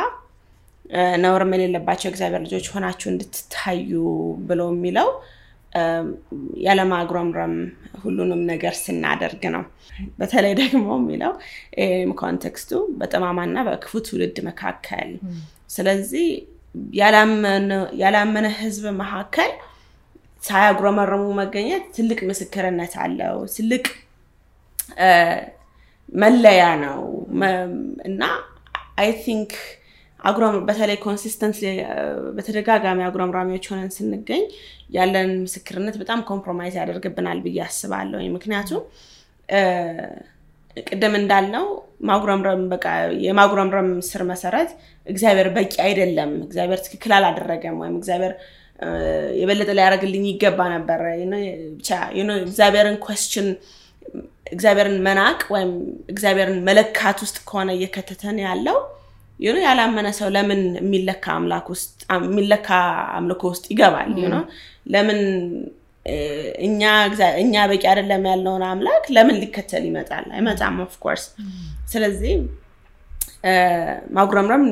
[1.23, 3.91] ነውርም የሌለባቸው የእግዚአብሔር ልጆች ሆናችሁ እንድትታዩ
[4.49, 5.09] ብሎ የሚለው
[6.67, 7.55] ያለማጉረምረም
[8.03, 9.65] ሁሉንም ነገር ስናደርግ ነው።
[10.19, 11.33] በተለይ ደግሞ የሚለው
[12.23, 15.11] ኮንቴክስቱ በጠማማና በክፉ ትውልድ መካከል
[15.77, 16.27] ስለዚህ
[18.03, 19.51] ያላመነ ሕዝብ መካከል
[20.43, 23.85] ሳያጉረመረሙ መገኘት ትልቅ ምስክርነት አለው። ትልቅ
[26.15, 27.01] መለያ ነው
[28.09, 28.23] እና
[29.03, 29.53] I think
[30.69, 31.59] በተለይ consistent
[32.37, 34.43] በተደጋጋሚ አጉረምራሚዎች ሆነን ስንገኝ
[34.97, 38.83] ያለን ምስክርነት በጣም compromise ያደርግብናል ብዬ አስባለሁ። ምክንያቱም
[40.77, 41.67] ቅድም እንዳልነው
[42.09, 42.87] ማጉረምረም በቃ
[43.25, 44.71] የማጉረምረም ስር መሰረት
[45.07, 48.33] እግዚአብሔር በቂ አይደለም፣ እግዚአብሔር ትክክል አላደረገም፣ ወይም እግዚአብሔር
[49.41, 51.01] የበለጠ ሊያደርግልኝ ይገባ ነበር።
[52.43, 53.47] እግዚአብሔርን ኮስችን
[54.53, 55.71] እግዚአብሔርን መናቅ ወይም
[56.12, 58.77] እግዚአብሔርን መለካት ውስጥ ከሆነ እየከተተን ያለው
[59.41, 62.69] ዩኖ ያላመነ ሰው ለምን የሚለካ አምላክ ውስጥ የሚለካ
[63.17, 64.12] አምልኮ ውስጥ ይገባል?
[64.95, 65.21] ለምን
[67.42, 70.27] እኛ በቂ አይደለም ያለውን አምላክ ለምን ሊከተል ይመጣል?
[70.37, 71.25] አይመጣም of course።
[71.92, 72.35] ስለዚህ
[74.16, 74.64] ማጉረምረም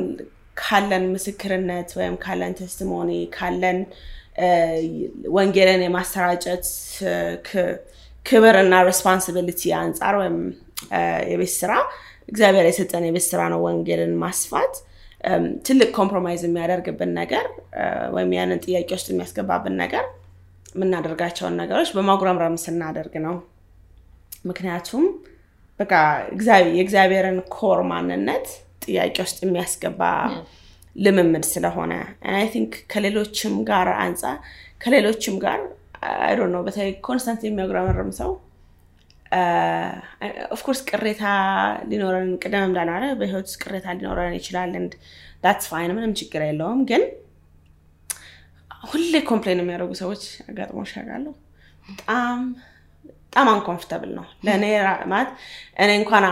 [0.60, 3.78] ካለን ምስክርነት ወይም ካለን testimony ካለን
[5.36, 6.66] ወንጌልን የማሰራጨት
[8.26, 10.36] ክብር እና responsibility አንጻር ወይም
[11.30, 11.72] የቤት ስራ
[12.28, 14.74] እግዚአብሔር የሰጠን የቤት ስራ ነው። ወንጌልን ማስፋት
[15.66, 17.46] ትልቅ compromise የሚያደርግብን ነገር
[18.16, 20.04] ወይም ያንን ጥያቄ ውስጥ የሚያስገባብን ነገር
[20.74, 23.34] የምናደርጋቸውን ነገሮች በማጉረምረም ስናደርግ ነው።
[24.44, 25.04] ምክንያቱም
[25.80, 25.92] በቃ
[26.70, 28.46] የእግዚአብሔርን core ማንነት
[28.84, 30.02] ጥያቄ ውስጥ የሚያስገባ
[30.96, 31.92] ልምምድ ስለሆነ
[32.32, 34.36] I think ከሌሎችም ጋር አንጻር
[34.80, 35.60] ከሌሎችም ጋር
[36.26, 38.30] አይ ነው በተለይ constant የሚያጉረመርም ሰው
[40.54, 41.22] of course ቅሬታ
[41.90, 44.72] ሊኖረን ቅደም እንዳናለ በህይወት ውስጥ ቅሬታ ሊኖረን ይችላል።
[45.44, 47.02] That's fine ምንም ችግር የለውም። ግን
[48.84, 51.26] ሁሌ complain የሚያደርጉ ሰዎች አጋጥሞሽ ያውቃሉ?
[51.90, 52.38] በጣም
[53.26, 54.64] በጣም uncomfortable ነው ለእኔ
[55.12, 55.30] ማለት
[55.82, 56.24] እኔ እንኳን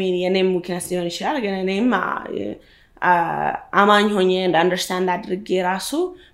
[0.00, 1.86] mean የኔም weakness ሊሆን ይችላል። ግን እኔም
[3.80, 5.90] አማኝ ሆኜ እንደ understand አድርጌ ራሱ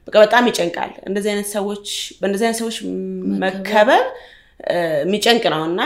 [0.07, 1.87] በቃ በጣም ይጨንቃል። እንደዚህ አይነት ሰዎች
[2.21, 2.77] በእንደዚህ አይነት ሰዎች
[3.43, 4.05] መከበብ
[5.01, 5.81] የሚጨንቅ ነው እና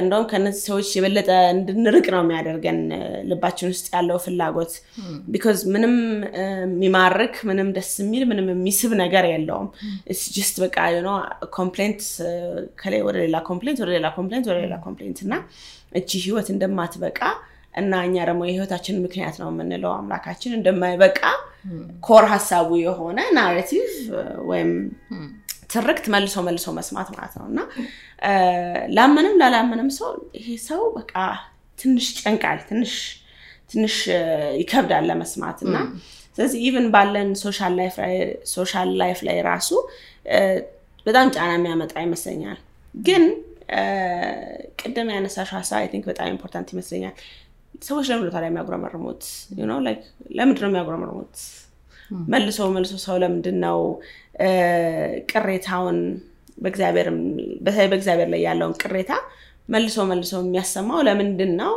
[0.00, 2.78] እንደውም ከነዚህ ሰዎች የበለጠ እንድንርቅ ነው የሚያደርገን
[3.30, 4.72] ልባችን ውስጥ ያለው ፍላጎት።
[5.32, 5.94] because ምንም
[6.64, 9.68] የሚማርክ ምንም ደስ የሚል ምንም የሚስብ ነገር የለውም።
[10.36, 10.78] just በቃ
[11.58, 12.02] complaint
[12.82, 15.34] ከላይ ወደ ሌላ complaint ወደ ሌላ complaint ወደ ሌላ complaint እና
[16.00, 17.20] እቺ ህይወት እንደማትበቃ
[17.74, 21.20] እና እኛ ደግሞ የህይወታችን ምክንያት ነው የምንለው አምላካችን እንደማይበቃ
[22.06, 23.86] core ሀሳቡ የሆነ narrative
[24.50, 24.70] ወይም
[25.70, 27.60] ትርክት መልሶ መልሶ መስማት ማለት ነው እና
[28.96, 31.14] ላመንም ላላመንም ሰው ይሄ ሰው በቃ
[31.78, 32.92] ትንሽ ይጨንቃል፣ ትንሽ
[33.70, 33.94] ትንሽ
[34.60, 35.76] ይከብዳል ለመስማት እና
[36.38, 37.28] ስለዚህ even ባለን
[38.54, 39.70] social life ላይ ራሱ
[41.06, 42.58] በጣም ጫና የሚያመጣ ይመስለኛል።
[42.94, 43.24] ግን
[44.80, 47.14] ቅድም ያነሳሽው ሀሳብ I think በጣም important ይመስለኛል።
[47.82, 49.22] ሰዎች ለምንድን ነው ታዲያ የሚያጉረመርሙት?
[50.38, 51.34] ለምንድን ነው የሚያጉረመርሙት?
[52.32, 53.78] መልሶ መልሶ ሰው ለምንድን ነው
[55.32, 55.98] ቅሬታውን
[56.58, 56.90] በተለይ
[57.90, 59.12] በእግዚአብሔር ላይ ያለውን ቅሬታ
[59.68, 61.72] መልሶ መልሶ የሚያሰማው ለምንድን ነው?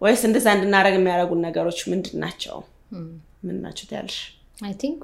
[0.00, 2.58] ወይስ እንደዛ እንድናደርግ የሚያደርጉን ነገሮች ምንድን ናቸው?
[3.46, 3.86] ምን ናቸው?
[4.66, 5.00] I think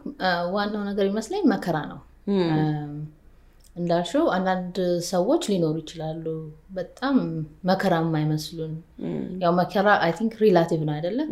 [0.55, 2.01] ዋናው ነገር ይመስለኝ መከራ ነው።
[3.77, 4.77] እንዳልሽው አንዳንድ
[5.11, 6.25] ሰዎች ሊኖሩ ይችላሉ
[6.71, 7.17] በጣም
[7.71, 8.75] መከራ የማይመስሉን።
[9.43, 11.29] ያው መከራ I think relative ነው አይደለም።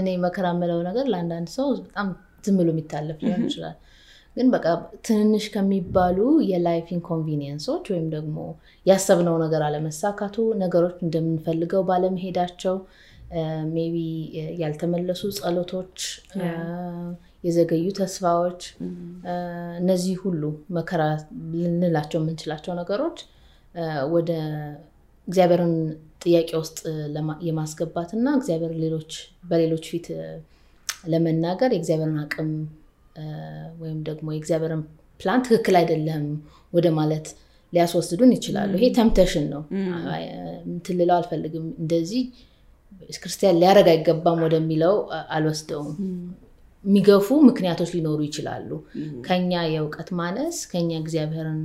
[0.00, 2.08] እኔ መከራ የምለው ነገር ለአንዳንድ ሰው በጣም
[2.44, 3.76] ዝም ብሎ የሚታለፍ ሊሆን ይችላል።
[4.36, 4.66] ግን በቃ
[5.06, 6.18] ትንንሽ ከሚባሉ
[6.50, 8.36] የ life inconvenience ኦች ወይም ደግሞ
[8.86, 12.76] ያሰብነው ነገር አለመሳካቱ፣ ነገሮች እንደምንፈልገው ባለመሄዳቸው፣
[13.74, 13.96] maybe
[14.62, 15.98] ያልተመለሱ ጸሎቶች፣
[17.44, 18.62] የዘገዩ ተስፋዎች፣
[19.80, 20.42] እነዚህ ሁሉ
[20.76, 21.02] መከራ
[21.54, 23.18] ልንላቸው የምንችላቸው ነገሮች
[24.14, 24.30] ወደ
[25.28, 25.74] እግዚአብሔርን
[26.22, 26.78] ጥያቄ ውስጥ
[27.46, 29.12] የማስገባት እና እግዚአብሔር ሌሎች
[29.50, 30.06] በሌሎች ፊት
[31.12, 32.50] ለመናገር የእግዚአብሔርን አቅም
[33.80, 34.82] ወይም ደግሞ የእግዚአብሔርን
[35.20, 36.24] ፕላን ትክክል አይደለም
[36.72, 37.26] ወደ ማለት
[37.72, 39.62] ሊያስወስዱን ይችላሉ። ይሄ ተምተሽን ነው።
[40.70, 42.22] እንትን ልለው አልፈልግም። እንደዚህ
[43.16, 44.94] ክርስቲያን ሊያደርግ አይገባም ወደሚለው
[45.36, 45.92] አልወስደውም።
[46.84, 48.70] የሚገፉ ምክንያቶች ሊኖሩ ይችላሉ።
[49.26, 51.60] ከኛ የእውቀት ማነስ፣ ከኛ እግዚአብሔርን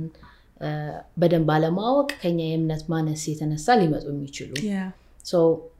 [1.20, 4.50] በደንብ አለማወቅ፣ ከኛ የእምነት ማነስ የተነሳ ሊመጡ የሚችሉ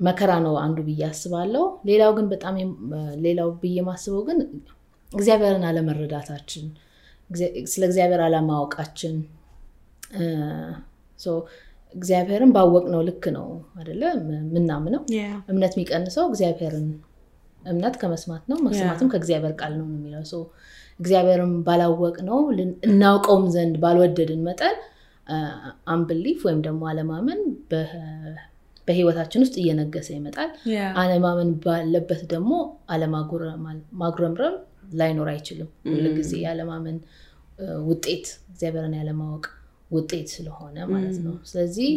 [0.06, 2.54] መከራ ነው አንዱ ብዬ አስባለሁ። ሌላው ግን በጣም
[3.24, 4.38] ሌላው ብዬ ማስበው ግን
[5.10, 6.64] እግዚአብሔርን አለመረዳታችን፣
[7.70, 9.14] ስለ እግዚአብሔር አለማወቃችን።
[11.94, 13.46] እግዚአብሔርን ባወቅነው ልክ ነው
[13.78, 14.02] አይደለ?
[14.54, 15.02] ምናምነው።
[15.50, 16.88] እምነት የሚቀንሰው እግዚአብሔርን
[17.62, 20.42] እምነት ከመስማት ነው፣ መስማትም ከእግዚአብሔር ቃል ነው የሚለው። ሰው
[21.00, 22.38] እግዚአብሔርን ባላወቅ ነው
[22.88, 24.76] እናውቀውም ዘንድ ባልወደድን መጠን
[25.92, 27.40] አንብሊፍ ወይም ደግሞ አለማመን
[28.88, 30.50] በህይወታችን ውስጥ እየነገሰ ይመጣል።
[31.00, 32.52] አለማመን ባለበት ደግሞ
[32.94, 34.56] አለማጉረምረም
[34.98, 36.98] ላይኖር አይችልም። ሁልጊዜ የአለማመን
[37.88, 39.44] ውጤት እግዚአብሔርን ያለማወቅ
[39.90, 41.90] ውጤት ስለሆነ ማለት ነው። ስለዚህ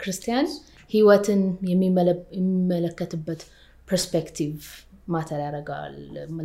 [0.00, 0.46] ክርስቲያን
[0.92, 1.40] ህይወትን
[1.70, 3.40] የሚመለከትበት
[3.88, 4.54] perspective
[5.08, 5.94] matter ያደርጋል።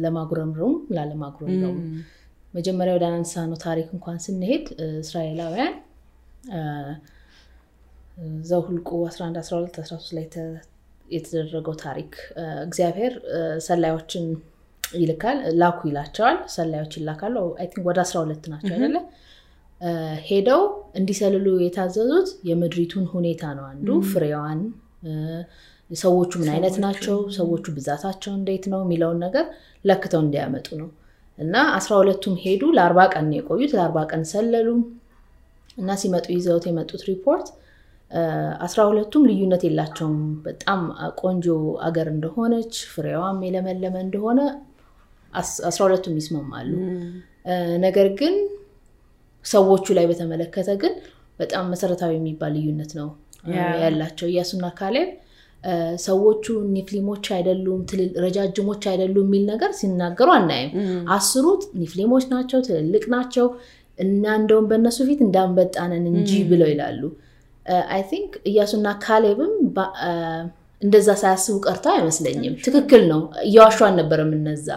[0.04, 1.78] ለማጉረምረም ላለማጉረምረም
[2.54, 4.66] መጀመሪያ ወዳነሳነው ታሪክ እንኳን ስንሄድ
[5.02, 5.74] እስራኤላውያን
[8.44, 10.26] ዘኍልቍ 11 12 13 ላይ
[11.10, 12.12] የተደረገው ታሪክ
[12.66, 13.14] እግዚአብሔር
[13.66, 14.26] ሰላዮችን
[14.84, 18.98] ይልካል ላኩ ይላቸዋል። ሰላዮች ይላካሉ። think ወደ 12 ናቸው አይደለ?
[20.28, 20.62] ሄደው
[21.00, 24.60] እንዲሰልሉ የታዘዙት የምድሪቱን ሁኔታ ነው። አንዱ ፍሬዋን፣
[25.90, 29.46] ሰዎቹ ምን አይነት ናቸው፣ ሰዎቹ ብዛታቸው እንዴት ነው የሚለውን ነገር
[29.86, 30.90] ለክተው እንዲያመጡ ነው።
[31.38, 34.70] እና አስራ ሁለቱም ሄዱ። ለአርባ ቀን ነው የቆዩት። ለአርባ ቀን ሰለሉ
[35.78, 37.48] እና ሲመጡ ይዘውት የመጡት ሪፖርት
[38.66, 40.82] አስራ ሁለቱም ልዩነት የላቸውም። በጣም
[41.22, 41.46] ቆንጆ
[41.88, 44.40] አገር እንደሆነች ፍሬዋም የለመለመ እንደሆነ
[45.64, 46.72] አስራ ሁለቱም ይስማማሉ።
[47.86, 48.36] ነገር ግን
[49.46, 50.94] ሰዎቹ ላይ በተመለከተ ግን
[51.40, 53.08] በጣም መሰረታዊ የሚባል ልዩነት ነው
[53.82, 55.10] ያላቸው። ኢያሱና ካሌብ
[56.06, 56.46] ሰዎቹ
[56.76, 57.82] ኒፍሊሞች አይደሉም፣
[58.24, 60.72] ረጃጅሞች አይደሉም የሚል ነገር ሲናገሩ አናይም።
[61.16, 61.46] አስሩ
[61.82, 63.48] ኒፍሊሞች ናቸው፣ ትልልቅ ናቸው
[64.00, 67.02] እና እንደውም በእነሱ ፊት እንደ አንበጣ ነን እንጂ ብለው ይላሉ።
[67.90, 69.54] I think ኢያሱና ካሌብም
[70.82, 74.68] እንደዛ ሳያስቡ ቀርተው አይመስለኝም። ትክክል ነው፣ እየዋሹ አልነበረም እነዛ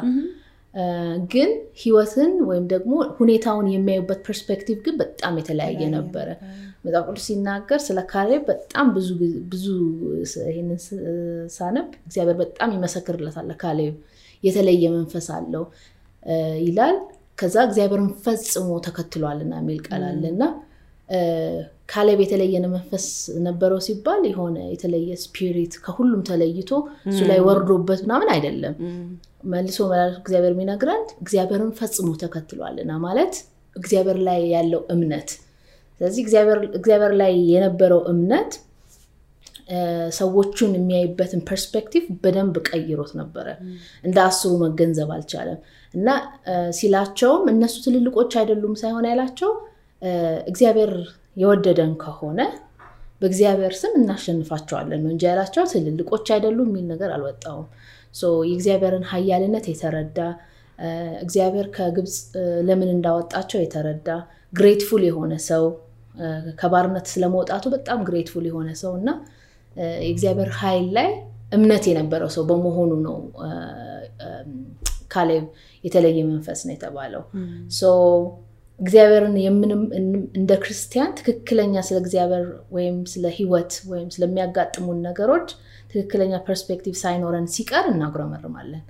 [1.31, 1.51] ግን
[1.83, 6.29] ህይወትን ወይም ደግሞ ሁኔታውን የሚያዩበት perspective ግን በጣም የተለያየ ነበረ።
[6.85, 8.87] መጽሐፍ ቅዱስ ሲናገር ስለ ካሌብ በጣም
[9.53, 9.67] ብዙ
[10.49, 10.79] ይህንን
[11.57, 13.95] ሳነብ እግዚአብሔር በጣም ይመሰክርለታል። ካሌብ
[14.43, 15.65] የተለየ መንፈስ አለው
[16.67, 16.99] ይላል።
[17.39, 20.43] ከዛ እግዚአብሔርን ፈጽሞ ተከትሏልና የሚል ቃል አለ እና
[21.89, 23.05] ካሌብ የተለየ መንፈስ
[23.45, 26.71] ነበረው ሲባል የሆነ የተለየ spirit ከሁሉም ተለይቶ
[27.11, 28.75] እሱ ላይ ወርዶበት ምናምን አይደለም።
[29.47, 33.35] መልሶ መላልሶ እግዚአብሔር የሚነግረን እግዚአብሔርን ፈጽሞ ተከትሏልና ማለት
[33.77, 35.29] እግዚአብሔር ላይ ያለው እምነት።
[36.01, 36.23] ስለዚህ
[36.79, 38.53] እግዚአብሔር ላይ የነበረው እምነት
[40.19, 43.47] ሰዎቹን የሚያይበትን perspective በደንብ ቀይሮት ነበረ።
[44.05, 45.59] እንደ አስሩ መገንዘብ አልቻለም
[45.95, 46.09] እና
[46.79, 49.51] ሲላቸውም እነሱ ትልልቆች አይደሉም ሳይሆን ያላቸው
[50.47, 50.93] እግዚአብሔር
[51.37, 52.41] የወደደን ከሆነ
[53.21, 57.67] በእግዚአብሔር ስም እናሸንፋቸዋለን ነው እንጂ ያላቸው ትልልቆች አይደሉም የሚል ነገር አልወጣውም።
[58.45, 60.19] የእግዚአብሔርን ኃያልነት የተረዳ
[61.23, 62.15] እግዚአብሔር ከግብፅ
[62.69, 64.09] ለምን እንዳወጣቸው የተረዳ
[64.53, 65.65] ግሬትፉል የሆነ ሰው
[66.61, 69.09] ከባርነት ስለመውጣቱ በጣም ግሬትፉል የሆነ ሰው እና
[70.03, 71.09] የእግዚአብሔር ኃይል ላይ
[71.53, 73.17] እምነት የነበረው ሰው በመሆኑ ነው
[75.13, 75.45] ካሌብ
[75.85, 77.23] የተለየ መንፈስ ነው የተባለው።
[78.81, 79.37] እግዚአብሔርን
[80.35, 85.49] እንደ ክርስቲያን ትክክለኛ ስለ እግዚአብሔር ወይም ስለ ሕይወት ወይም ስለሚያጋጥሙን ነገሮች
[85.91, 88.85] ትክክለኛ perspective ሳይኖረን ሲቀር እናጉረመርማለን።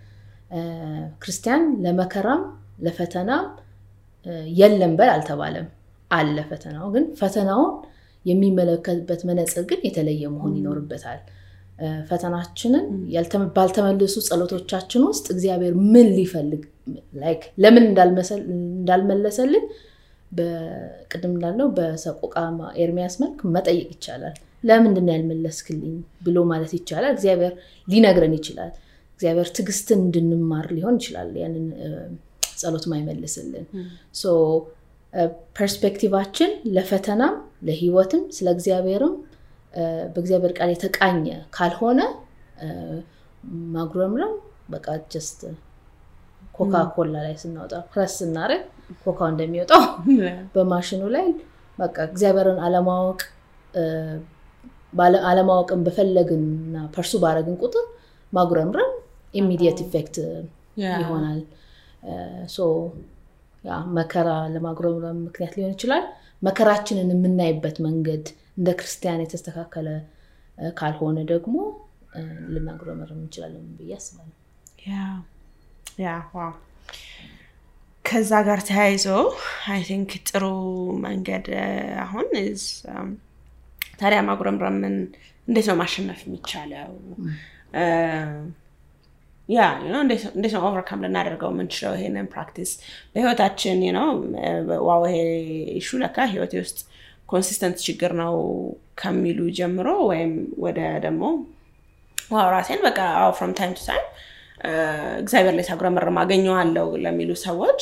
[1.22, 2.42] ክርስቲያን ለመከራም
[2.84, 3.46] ለፈተናም
[4.58, 5.66] የለም በል አልተባለም።
[6.10, 7.72] አለ ፈተናው። ግን ፈተናውን
[8.24, 11.20] የሚመለከትበት መነጽር ግን የተለየ መሆን ይኖርበታል።
[12.08, 12.84] ፈተናችንን
[13.56, 16.62] ባልተመለሱ ጸሎቶቻችን ውስጥ እግዚአብሔር ምን ሊፈልግ
[17.58, 19.64] ለምን እንዳልመለሰልን
[20.30, 22.34] በቅድም እንዳለው በሰቆቃ
[22.82, 25.94] ኤርሚያስ መልክ መጠየቅ ይቻላል። ለምንድን ያልመለስክልኝ
[26.24, 27.52] ብሎ ማለት ይቻላል። እግዚአብሔር
[27.88, 28.72] ሊነግረን ይችላል።
[29.20, 31.66] እግዚአብሔር ትዕግስትን እንድንማር ሊሆን ይችላል። ያንን
[32.58, 33.66] ጸሎት ማይመልስልን
[35.56, 37.34] perspective ኣችን ለፈተናም
[37.66, 39.14] ለህይወትም ስለ እግዚአብሔርም
[40.14, 41.24] በእግዚአብሔር ቃል የተቃኘ
[41.56, 42.00] ካልሆነ
[43.74, 44.34] ማጉረምረም
[44.70, 45.40] በቃ just
[46.56, 48.62] ኮካ ኮላ ላይ ስናወጣ ፕረስ ስናደርግ
[49.04, 49.82] ኮካው እንደሚወጣው
[50.54, 51.26] በማሽኑ ላይ
[51.78, 53.20] በቃ እግዚአብሔርን አለማወቅ
[55.30, 57.84] አለማወቅን በፈለግንና ፐርሱ ባረግን ቁጥር
[58.32, 58.92] ማጉረምረም
[59.34, 60.16] immediate effect
[60.94, 61.40] ይሆናል።
[63.96, 66.04] መከራ ለማጉረምረም ምክንያት ሊሆን ይችላል።
[66.42, 68.24] መከራችንን የምናይበት መንገድ
[68.58, 69.88] እንደ ክርስቲያን የተስተካከለ
[70.78, 71.56] ካልሆነ ደግሞ
[72.52, 74.34] ልናጉረመርም እንችላለን ብዬ አስባለሁ።
[78.04, 79.06] ከዛ ጋር ተያይዞ
[79.72, 80.44] I think ጥሩ
[81.06, 81.46] መንገድ
[82.04, 82.26] አሁን
[84.00, 84.96] ታዲያ ማጉረምረምን
[85.48, 86.92] እንዴት ነው ማሸነፍ የሚቻለው?
[89.48, 89.60] ያ
[90.30, 92.70] እንዴት ነው overcome ልናደርገው የምንችለው ይሄንን practice
[93.12, 94.08] በህይወታችን ነው።
[94.88, 95.18] wow ይሄ
[95.80, 96.78] issue ለካ ህይወቴ ውስጥ
[97.26, 98.34] consistent ችግር ነው
[99.00, 100.32] ከሚሉ ጀምሮ ወይም
[100.64, 101.22] ወደ ደግሞ
[102.32, 103.00] wow ራሴን በቃ
[103.38, 104.04] from time to time
[105.20, 107.80] እግዚአብሔር ላይ ሳጉረመርም አገኘዋለሁ ለሚሉ ሰዎች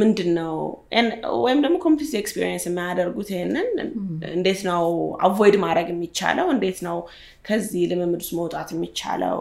[0.00, 0.54] ምንድን ነው
[1.44, 3.68] ወይም ደግሞ complete experience የማያደርጉት ይሄንን
[4.32, 4.82] እንዴት ነው
[5.20, 6.46] avoid ማድረግ የሚቻለው?
[6.54, 6.96] እንዴት ነው
[7.48, 9.40] ከዚህ ልምምድ ውስጥ መውጣት የሚቻለው?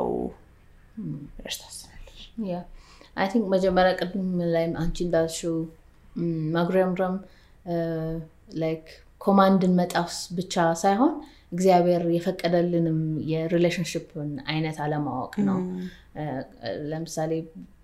[3.18, 5.56] I think መጀመሪያ ቅድም ላይ አንቺ እንዳልሽው
[6.56, 7.16] ማጉረምረም
[8.62, 8.86] like
[9.22, 11.14] command ን መጣስ ብቻ ሳይሆን
[11.52, 13.00] እግዚአብሔር የፈቀደልንም
[13.32, 15.60] የ relationship ን አይነት አለማወቅ ነው።
[16.92, 17.32] ለምሳሌ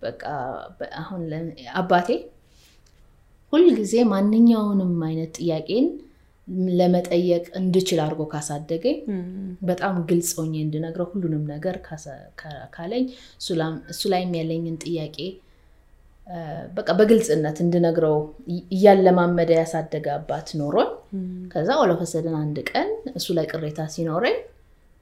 [0.01, 0.23] በቃ
[1.01, 1.21] አሁን
[1.81, 2.09] አባቴ
[3.53, 5.85] ሁልጊዜ ማንኛውንም አይነት ጥያቄን
[6.79, 8.97] ለመጠየቅ እንድችል አድርጎ ካሳደገኝ
[9.69, 11.75] በጣም ግልጽ ሆኜ እንድነግረው ሁሉንም ነገር
[12.75, 13.05] ካለኝ
[13.91, 15.17] እሱ ላይም ያለኝን ጥያቄ
[16.77, 18.15] በቃ በግልጽነት እንድነግረው
[18.75, 20.89] እያለማመደ ያሳደገ አባት ኖሮኝ
[21.53, 24.37] ከዛ all of a sudden አንድ ቀን እሱ ላይ ቅሬታ ሲኖረኝ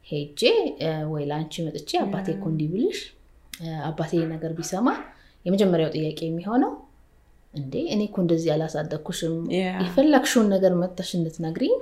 [0.07, 0.41] ሄጄ
[1.11, 2.99] ወይ ለአንቺ መጥቼ አባቴ እኮ እንዲህ ብልሽ
[3.89, 4.87] አባቴ ነገር ቢሰማ
[5.45, 6.73] የመጀመሪያው ጥያቄ የሚሆነው
[7.53, 9.33] እንዴ እኔ እኮ እንደዚህ ያላሳደግኩሽም
[9.81, 11.73] የፈለግሽውን ነገር መጥተሽ እንድትነግሪኝ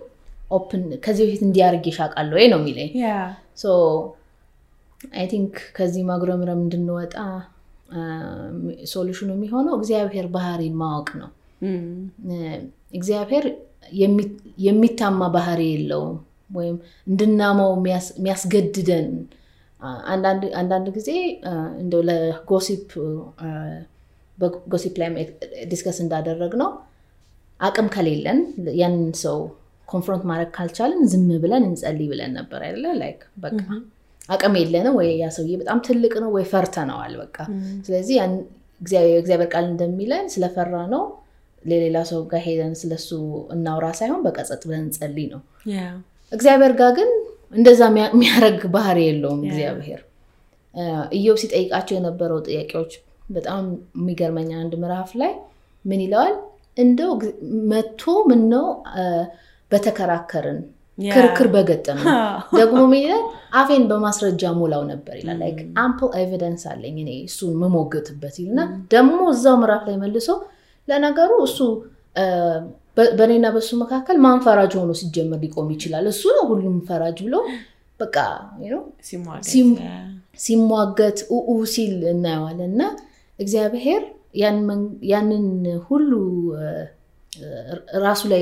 [0.51, 2.89] open ከዚህ በፊት እንዲያርጌሽ አውቃለሁ ወይ ነው የሚለኝ።
[5.13, 7.15] I think ከዚህ ማጉረምረም እንድንወጣ
[8.91, 11.29] solution ኑ የሚሆነው እግዚአብሔር ባህሪን ማወቅ ነው።
[12.93, 13.45] እግዚአብሔር
[14.65, 16.15] የሚታማ ባህሪ የለውም፣
[16.49, 16.75] ወይም
[17.07, 17.69] እንድናመው
[18.17, 19.09] የሚያስገድደን
[20.59, 21.09] አንዳንድ ጊዜ
[21.81, 22.89] እንደው ለ gossip
[24.38, 25.09] በ gossip ላይ
[25.71, 26.69] discuss እንዳደረግ ነው
[27.59, 28.39] አቅም ከሌለን
[28.81, 29.39] ያንን ሰው
[29.88, 32.85] confront ማድረግ ካልቻለን ዝም ብለን እንጸልይ ብለን ነበር አይደለ?
[33.01, 33.59] like በቃ
[34.29, 37.37] አቅም የለንም ወይ ያ ሰውዬ በጣም ትልቅ ነው ወይ ፈርተነዋል። በቃ
[37.87, 38.15] ስለዚህ
[38.81, 41.03] እግዚአብሔር ቃል እንደሚለን ስለፈራ ነው
[41.65, 43.10] ለሌላ ሰው ጋር ሄደን ስለሱ
[43.56, 45.41] እናውራ ሳይሆን በቃ ጸጥ ብለን እንጸልይ ነው።
[46.32, 47.10] እግዚአብሔር ጋር ግን
[47.54, 50.02] እንደዛ የሚያደርግ ባህሪ የለውም። እግዚአብሔር
[51.17, 52.91] ኢዮብ ሲጠይቃቸው የነበረው ጥያቄዎች
[53.30, 53.63] በጣም
[54.00, 55.32] የሚገርመኝ አንድ ምዕራፍ ላይ
[55.86, 56.34] ምን ይለዋል?
[56.78, 57.12] እንደው
[57.72, 58.66] መቶ ምን ነው
[59.72, 60.59] በተከራከርን
[60.97, 61.99] ክርክር በገጠም
[62.57, 63.24] ደግሞ ምን ይላል?
[63.53, 65.39] አፌን በማስረጃ ሞላው ነበር ይላል።
[65.84, 68.59] ample evidence አለኝ እኔ እሱን መሞግትበት ይልና
[68.93, 70.28] ደግሞ እዛው ምዕራፍ ላይ መልሶ
[70.88, 71.57] ለነገሩ እሱ
[73.17, 76.05] በእኔና በሱ መካከል ማን ፈራጅ ሆኖ ሲጀመር ሊቆም ይችላል?
[76.11, 77.36] እሱ ነው ሁሉም ፈራጅ ብሎ
[77.99, 78.17] በቃ
[80.39, 82.84] ሲሟገት ኡኡ ሲል እናየዋለን። እና
[83.39, 84.01] እግዚአብሔር
[85.11, 85.45] ያንን
[85.88, 86.11] ሁሉ
[88.03, 88.41] ራሱ ላይ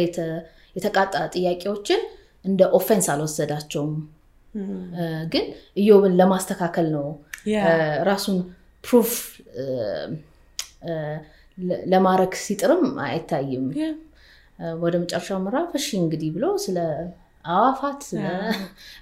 [0.75, 2.01] የተቃጣ ጥያቄዎችን
[2.45, 3.93] እንደ offense አልወሰዳቸውም።
[5.33, 5.45] ግን
[5.77, 7.07] ኢዮብን ለማስተካከል ነው
[8.09, 8.37] ራሱን
[8.83, 9.11] prove
[11.91, 13.65] ለማድረግ ሲጥርም አይታይም።
[14.79, 16.77] ወደ መጨረሻው ምዕራፍ እሺ እንግዲህ ብሎ ስለ
[17.45, 18.01] አዋፋት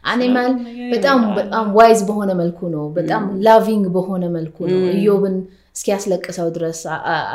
[0.06, 0.52] animal
[0.94, 5.36] በጣም በጣም wise በሆነ መልኩ ነው፣ በጣም loving በሆነ መልኩ ነው። ኢዮብን
[5.76, 6.80] እስኪያስለቅሰው ድረስ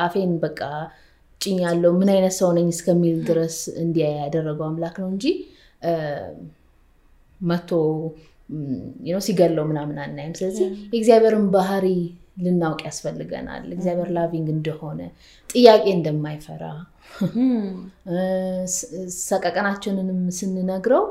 [0.04, 0.60] አፌን በቃ
[1.40, 5.26] ጭኛለሁ ምን አይነት ሰው ነኝ እስከሚል ድረስ እንዲያ ያደረገው አምላክ ነው እንጂ
[7.40, 7.70] መቶ
[9.20, 11.86] ሲገለው ምናምን አናይም። ስለዚህ የእግዚአብሔርን ባህሪ
[12.36, 15.00] ልናውቅ ያስፈልገናል። እግዚአብሔር ላቪንግ እንደሆነ
[15.50, 16.62] ጥያቄ እንደማይፈራ
[19.22, 21.04] ሰቀቀናችንንም ስንነግረው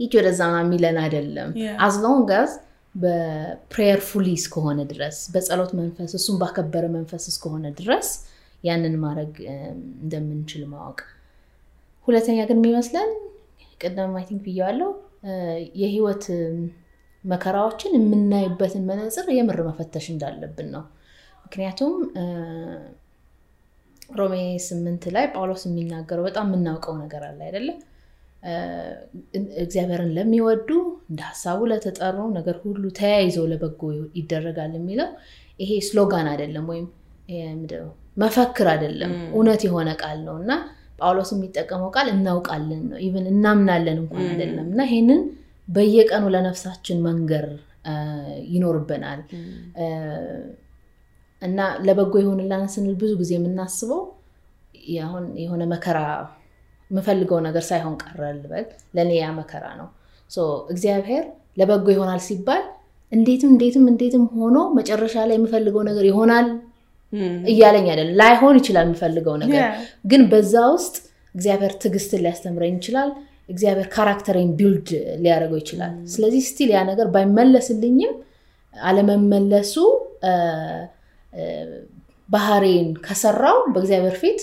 [0.00, 1.50] ይች ወደዛ የሚለን አይደለም።
[1.84, 2.50] as long as
[2.94, 8.08] በ prayerfully እስከሆነ ድረስ በጸሎት መንፈስ እሱን ባከበረ መንፈስ እስከሆነ ድረስ
[8.64, 9.32] ያንን ማድረግ
[10.02, 11.00] እንደምንችል ማወቅ።
[12.08, 13.10] ሁለተኛ ግን የሚመስለን
[13.80, 14.90] ቅድም I think ብያዋለው
[15.80, 16.24] የህይወት
[17.28, 20.84] መከራዎችን የምናይበትን መነጽር የምር መፈተሽ እንዳለብን ነው።
[21.44, 21.94] ምክንያቱም
[24.18, 24.34] ሮሜ
[24.66, 27.78] ስምንት ላይ ጳውሎስ የሚናገረው በጣም የምናውቀው ነገር አለ አይደለም?
[29.62, 30.68] እግዚአብሔርን ለሚወዱ
[31.08, 33.80] እንደ ሀሳቡ ለተጠሩ ነገር ሁሉ ተያይዘው ለበጎ
[34.18, 35.08] ይደረጋል የሚለው
[35.60, 36.86] ይሄ slogan አይደለም ወይም
[38.16, 40.52] መፈክር አይደለም፣ እውነት የሆነ ቃል ነው እና
[41.00, 45.20] ጳውሎስ የሚጠቀመው ቃል እናውቃለን ነው even እናምናለን እንኳን አይደለም እና ይሄንን
[45.68, 47.46] በየቀኑ ለነፍሳችን መንገር
[48.52, 49.20] ይኖርብናል
[51.42, 54.00] እና ለበጎ ይሆንላን ስንል ብዙ ጊዜ የምናስበው
[55.02, 55.98] አሁን የሆነ መከራ
[56.90, 58.64] የምፈልገው ነገር ሳይሆን ቀረ ልበል፣
[58.96, 59.88] ለእኔ ያ መከራ ነው።
[60.72, 61.24] እግዚአብሔር
[61.60, 62.62] ለበጎ ይሆናል ሲባል
[63.12, 66.48] እንዴትም እንዴትም እንዴትም ሆኖ መጨረሻ ላይ የምፈልገው ነገር ይሆናል
[67.52, 69.62] እያለኝ አይደለም። ላይሆን ይችላል የምፈልገው ነገር
[70.10, 70.94] ግን በዛ ውስጥ
[71.34, 73.10] እግዚአብሔር ትዕግስትን ሊያስተምረኝ ይችላል።
[73.48, 74.88] እግዚአብሔር character ኤን build
[75.22, 78.12] ሊያደርገው ይችላል። ስለዚህ still ያ ነገር ባይመለስልኝም
[78.74, 79.74] አለመመለሱ
[82.28, 84.40] ባህሬን ከሰራው በእግዚአብሔር ፊት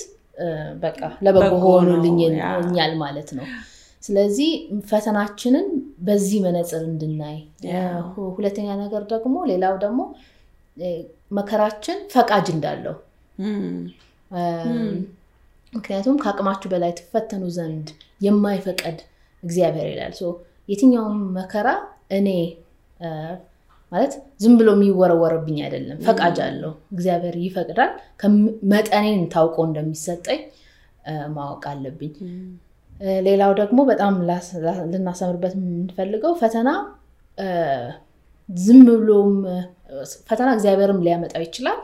[0.82, 3.46] በቃ ለበጎ ሆኑልኛል ማለት ነው።
[4.04, 4.50] ስለዚህ
[4.90, 5.68] ፈተናችንን
[6.00, 7.38] በዚህ መነፅር እንድናይ፣
[8.36, 10.02] ሁለተኛ ነገር ደግሞ ሌላው ደግሞ
[11.32, 12.96] መከራችን ፈቃጅ እንዳለው
[15.76, 17.88] ምክንያቱም ከአቅማችሁ በላይ ትፈተኑ ዘንድ
[18.22, 19.00] የማይፈቀድ
[19.44, 20.14] እግዚአብሔር ይላል።
[20.70, 21.68] የትኛውም መከራ
[22.18, 22.30] እኔ
[23.92, 27.92] ማለት ዝም ብሎ የሚወረወርብኝ አይደለም፣ ፈቃጅ አለው። እግዚአብሔር ይፈቅዳል።
[28.72, 30.40] መጠኔን ታውቆ እንደሚሰጠኝ
[31.36, 32.14] ማወቅ አለብኝ።
[33.26, 34.14] ሌላው ደግሞ በጣም
[34.92, 36.70] ልናሰምርበት የምንፈልገው ፈተና
[38.50, 39.32] ዝም ብሎም
[40.28, 41.80] ፈተና እግዚአብሔርም ሊያመጣው ይችላል።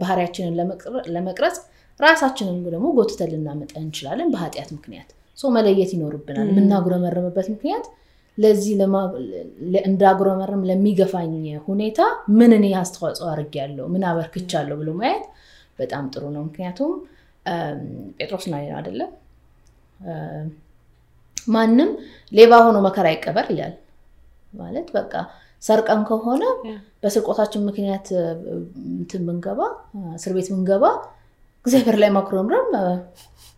[0.00, 0.54] ባህሪያችንን
[1.14, 1.56] ለመቅረጽ
[2.00, 5.08] ራሳችንን ደግሞ ጎትተን ልናመጣ እንችላለን በኃጢአት ምክንያት።
[5.54, 7.84] መለየት ይኖርብናል። የምናጉረመረምበት ምክንያት
[8.38, 8.72] ለዚህ
[9.88, 11.32] እንዳጉረመርም ለሚገፋኝ
[11.66, 12.00] ሁኔታ
[12.38, 15.24] ምን እኔ አስተዋጽኦ አድርጌያለሁ፣ ምን አበርክቻለሁ ብሎ ማየት
[15.78, 16.92] በጣም ጥሩ ነው። ምክንያቱም
[18.18, 19.10] ጴጥሮስ ና አይደለም
[21.48, 21.90] ማንም
[22.32, 23.74] ሌባ ሆኖ መከራ ይቀበር ይላል።
[24.52, 25.12] ማለት በቃ
[25.62, 26.42] ሰርቀን ከሆነ
[27.02, 28.06] በስርቆታችን ምክንያት
[28.94, 29.60] እንትን ምንገባ
[30.18, 30.84] እስር ቤት ምንገባ
[31.64, 32.68] እግዚአብሔር ላይ ማኩረምረም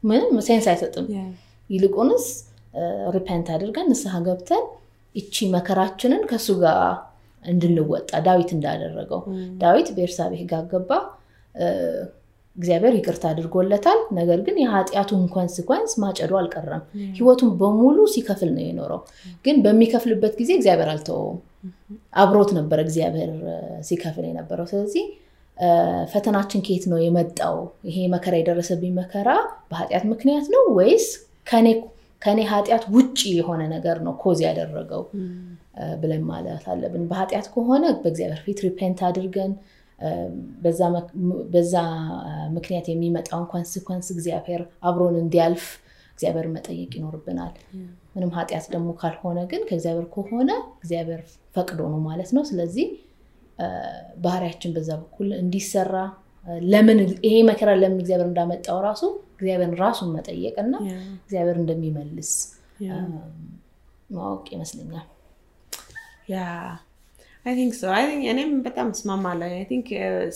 [0.03, 1.07] ምንም sense አይሰጥም።
[1.71, 2.25] ይልቁንስ
[3.17, 4.65] repent አድርገን ንስሐ ገብተን
[5.15, 6.79] እቺ መከራችንን ከእሱ ጋር
[7.43, 9.21] እንድንወጣ ዳዊት እንዳደረገው
[9.63, 10.91] ዳዊት ቤርሳቤህ ጋር ገባ።
[12.57, 16.83] እግዚአብሔር ይቅርታ አድርጎለታል። ነገር ግን የኃጢአቱን consequence ማጨዱ አልቀረም።
[17.17, 19.01] ህይወቱን በሙሉ ሲከፍል ነው የኖረው።
[19.45, 21.39] ግን በሚከፍልበት ጊዜ እግዚአብሔር አልተወውም።
[22.23, 23.31] አብሮት ነበረ እግዚአብሔር
[23.89, 25.05] ሲከፍል የነበረው። ስለዚህ
[26.13, 27.57] ፈተናችን ከየት ነው የመጣው?
[27.89, 29.29] ይሄ መከራ የደረሰብኝ መከራ
[29.71, 31.07] በኃጢአት ምክንያት ነው ወይስ
[32.23, 35.03] ከኔ ኃጢአት ውጭ የሆነ ነገር ነው cause ያደረገው
[36.01, 39.53] ብለን ማለት አለብን። በኃጢአት ከሆነ በእግዚአብሔር ፊት repent አድርገን
[41.53, 41.75] በዛ
[42.57, 45.65] ምክንያት የሚመጣውን consequence እግዚአብሔር አብሮን እንዲያልፍ
[46.15, 47.55] እግዚአብሔር መጠየቅ ይኖርብናል።
[48.15, 51.21] ምንም ኃጢአት ደግሞ ካልሆነ ግን ከእግዚአብሔር ከሆነ እግዚአብሔር
[51.55, 52.87] ፈቅዶ ነው ማለት ነው። ስለዚህ
[54.25, 55.95] ባህሪያችን በዛ በኩል እንዲሰራ
[56.67, 59.03] ለምን ይሄ መከራ ለምን እግዚአብሔር እንዳመጣው ራሱ
[59.35, 60.75] እግዚአብሔርን ራሱን መጠየቅ እና
[61.21, 62.33] እግዚአብሔር እንደሚመልስ
[64.11, 65.07] ማወቅ ይመስለኛል።
[68.31, 69.89] እኔም በጣም እስማማለሁ። I think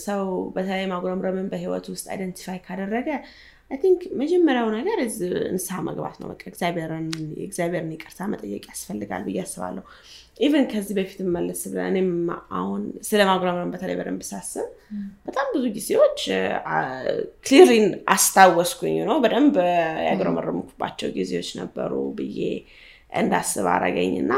[0.05, 0.23] ሰው
[0.55, 3.09] በተለይ ማጉረምረምን በህይወት ውስጥ identify ካደረገ
[3.71, 4.99] I think መጀመሪያው ነገር
[5.55, 7.07] ንስሐ መግባት ነው። በቃ እግዚአብሔርን
[7.95, 9.85] ይቅርታ መጠየቅ ያስፈልጋል ብዬ አስባለሁ።
[10.41, 12.09] Even ከዚህ በፊት መለስ ብለን እኔም
[12.59, 14.67] አሁን ስለ ማጉረምረም በተለይ በደንብ ሳስብ
[15.27, 16.21] በጣም ብዙ ጊዜዎች
[17.47, 19.57] clearly አስታወስኩኝ ነው በደንብ
[20.09, 22.41] ያጉረመረምኩባቸው ጊዜዎች ነበሩ ብዬ
[23.13, 24.33] እንዳስብ አረገኝ እና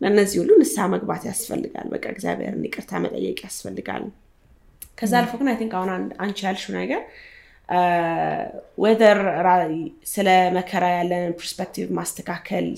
[0.00, 4.04] ለእነዚህ ሁሉ ንስሐ መግባት ያስፈልጋል። በቃ እግዚአብሔርን ይቅርታ መጠየቅ ያስፈልጋል።
[4.98, 5.90] ከዛ አልፎ ግን I think አሁን
[6.24, 7.02] አንቺ ያልሽው ነገር
[8.78, 9.20] whether
[10.10, 12.68] ስለ መከራ ያለንን perspective ማስተካከል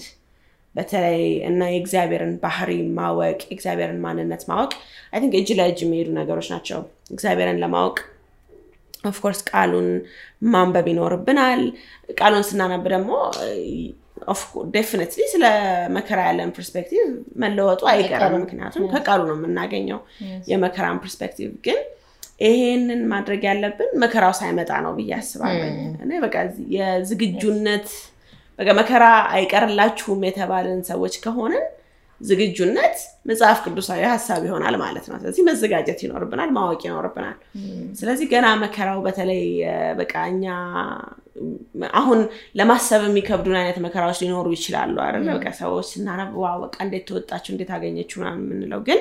[0.78, 4.72] በተለይ እና የእግዚአብሔርን ባህሪ ማወቅ የእግዚአብሔርን ማንነት ማወቅ
[5.12, 6.80] I think እጅ ለእጅ የሚሄዱ ነገሮች ናቸው።
[7.14, 7.96] እግዚአብሔርን ለማወቅ
[9.04, 9.88] of course ቃሉን
[10.52, 11.60] ማንበብ ይኖርብናል።
[12.18, 13.10] ቃሉን ስናነብ ደግሞ
[14.72, 15.44] definitely ስለ
[15.96, 17.02] መከራ ያለን perspective
[17.42, 20.00] መለወጡ አይቀርም። ምክንያቱም ከቃሉ ነው የምናገኘው
[20.50, 21.78] የመከራን perspective ግን
[22.42, 25.70] ይሄንን ማድረግ ያለብን መከራው ሳይመጣ ነው ብዬ አስባለሁ።
[26.24, 26.34] በቃ
[26.76, 27.88] የዝግጁነት
[28.58, 29.04] በቃ መከራ
[29.34, 31.64] አይቀርላችሁም የተባልን ሰዎች ከሆንን
[32.20, 32.96] ዝግጁነት
[33.26, 37.36] መጽሐፍ ቅዱሳዊ ሀሳብ ይሆናል ማለት ነው። ስለዚህ መዘጋጀት ይኖርብናል፣ ማወቅ ይኖርብናል።
[38.00, 39.42] ስለዚህ ገና መከራው በተለይ
[40.00, 40.46] በቃ እኛ
[42.00, 42.20] አሁን
[42.58, 45.28] ለማሰብ የሚከብዱን አይነት መከራዎች ሊኖሩ ይችላሉ አይደለ?
[45.36, 49.00] በቃ ሰዎች ስናነብ ዋ በቃ እንዴት ተወጣችሁ እንዴት አገኘችው ምናምን የምንለው ግን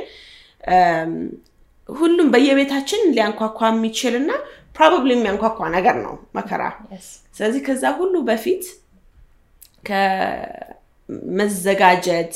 [1.89, 4.31] ሁሉም በየቤታችን ሊያንኳኳ የሚችል እና
[4.77, 6.63] probably የሚያንኳኳ ነገር ነው መከራ።
[7.37, 8.65] ስለዚህ ከዛ ሁሉ በፊት
[11.09, 12.33] ከመዘጋጀት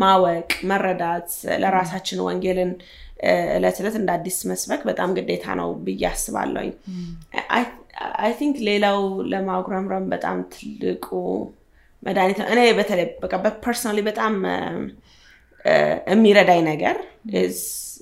[0.00, 1.30] ማወቅ፣ መረዳት
[1.62, 2.70] ለራሳችን ወንጌልን
[3.56, 6.70] እለት እለት እንደ አዲስ መስበክ በጣም ግዴታ ነው ብዬ አስባለሁኝ።
[8.20, 8.98] I think ሌላው
[9.32, 11.06] ለማጉረምረም በጣም ትልቁ
[12.02, 14.34] መድኃኒት ነው። እኔ በተለይ በቃ በ personally በጣም
[16.12, 16.96] የሚረዳኝ ነገር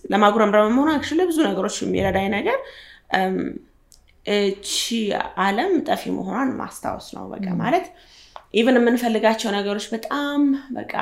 [0.04, 2.58] ለማጉረምረም መሆኑ actually ብዙ ነገሮች የሚረዳኝ ነገር
[4.26, 4.70] እቺ
[5.42, 7.86] ዓለም ጠፊ መሆኗን ማስታወስ ነው። በቃ ማለት
[8.54, 10.42] even የምንፈልጋቸው ነገሮች በጣም
[10.76, 10.94] በቃ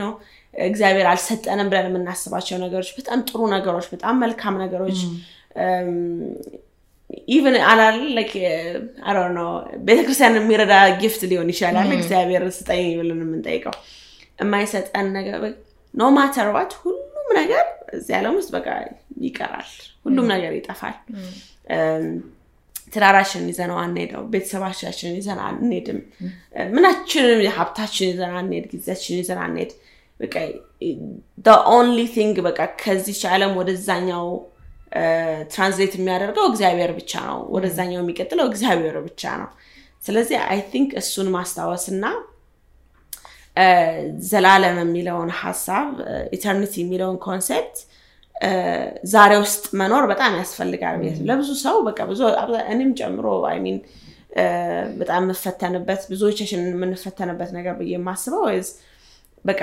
[0.00, 0.10] ነው
[0.54, 4.98] እግዚአብሔር አልሰጠንም ብለን የምናስባቸው ነገሮች በጣም ጥሩ ነገሮች፣ በጣም መልካም ነገሮች
[7.28, 7.98] even አላል
[9.36, 9.48] ነው
[9.86, 13.74] ቤተክርስቲያን የሚረዳ gift ሊሆን ይችላል። እግዚአብሔር ስጠኝ ብለን የምንጠይቀው
[14.42, 15.40] የማይሰጠን ነገር
[15.94, 17.64] no matter what ሁሉም ነገር
[17.96, 18.68] እዚህ ዓለም ውስጥ በቃ
[19.22, 19.70] ይቀራል።
[20.06, 20.96] ሁሉም ነገር ይጠፋል።
[22.92, 25.98] ትዳራችንን ይዘነው አንሄደው፣ ቤተሰባችን ይዘን አንሄድም፣
[26.72, 29.72] ምናችንም ሀብታችን ይዘን አንሄድ፣ ጊዜያችን ይዘን አንሄድ።
[30.20, 30.34] በቃ
[31.72, 34.24] only thing በቃ ከዚች ዓለም ወደዛኛው
[35.52, 39.50] translate የሚያደርገው እግዚአብሔር ብቻ ነው። ወደዛኛው የሚቀጥለው እግዚአብሔር ብቻ ነው።
[40.02, 42.04] ስለዚህ I think እሱን ማስታወስ እና
[44.28, 45.88] ዘላለም የሚለውን ሀሳብ
[46.36, 47.78] eternity የሚለውን concept
[49.12, 52.20] ዛሬ ውስጥ መኖር በጣም ያስፈልጋል። ለብዙ ሰው በቃ ብዙ
[52.72, 53.26] እኔም ጨምሮ
[53.64, 53.78] mean
[55.00, 58.44] በጣም የምፈተንበት ብዙዎቻችን የምንፈተንበት ነገር ብዬ የማስበው
[59.44, 59.62] በቃ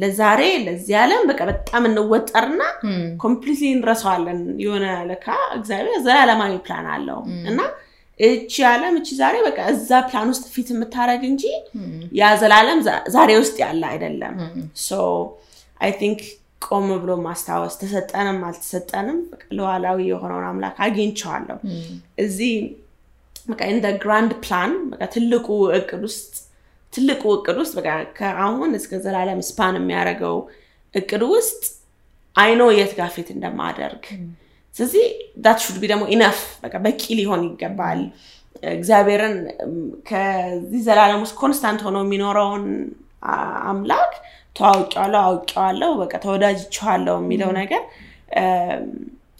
[0.00, 2.62] ለዛሬ ለዚህ ዓለም በቃ በጣም እንወጠርና
[3.22, 7.20] completely እንረሳዋለን። የሆነ ለካ እግዚአብሔር ዘላለማዊ ፕላን አለው
[7.50, 7.60] እና
[8.20, 11.44] እቺ ዓለም እቺ ዛሬ በቃ እዛ ፕላን ውስጥ fit የምታደረግ እንጂ
[12.20, 12.78] ያ ዘላለም
[13.16, 14.36] ዛሬ ውስጥ ያለ አይደለም።
[14.86, 15.00] So
[15.80, 16.20] I think
[16.62, 19.18] ቆም ብሎ ማስታወስ ተሰጠንም አልተሰጠንም?
[19.56, 21.58] ሉዓላዊ የሆነውን አምላክ አግኝቼዋለሁ።
[22.24, 22.54] እዚህ
[23.68, 24.72] እንደ grand plan
[25.12, 25.46] ትልቁ
[25.78, 26.32] እቅድ ውስጥ
[26.92, 27.88] ትልቁ እቅድ ውስጥ በቃ
[28.18, 30.36] ከአሁን እስከ ዘላለም span የሚያደርገው
[30.94, 31.62] እቅድ ውስጥ
[32.36, 34.04] I know የት ጋር fit እንደማደርግ።
[34.74, 35.04] ስለዚህ
[35.44, 38.00] that should be ደግሞ enough በቃ በቂ ሊሆን ይገባል።
[38.72, 39.36] እግዚአብሔርን
[40.08, 42.64] ከዚህ ዘላለም ውስጥ constant ሆኖ የሚኖረውን
[43.70, 44.12] አምላክ
[44.56, 47.82] ተዋውቂዋለሁ፣ አውቂዋለሁ፣ በቃ ተወዳጅቼዋለሁ የሚለው ነገር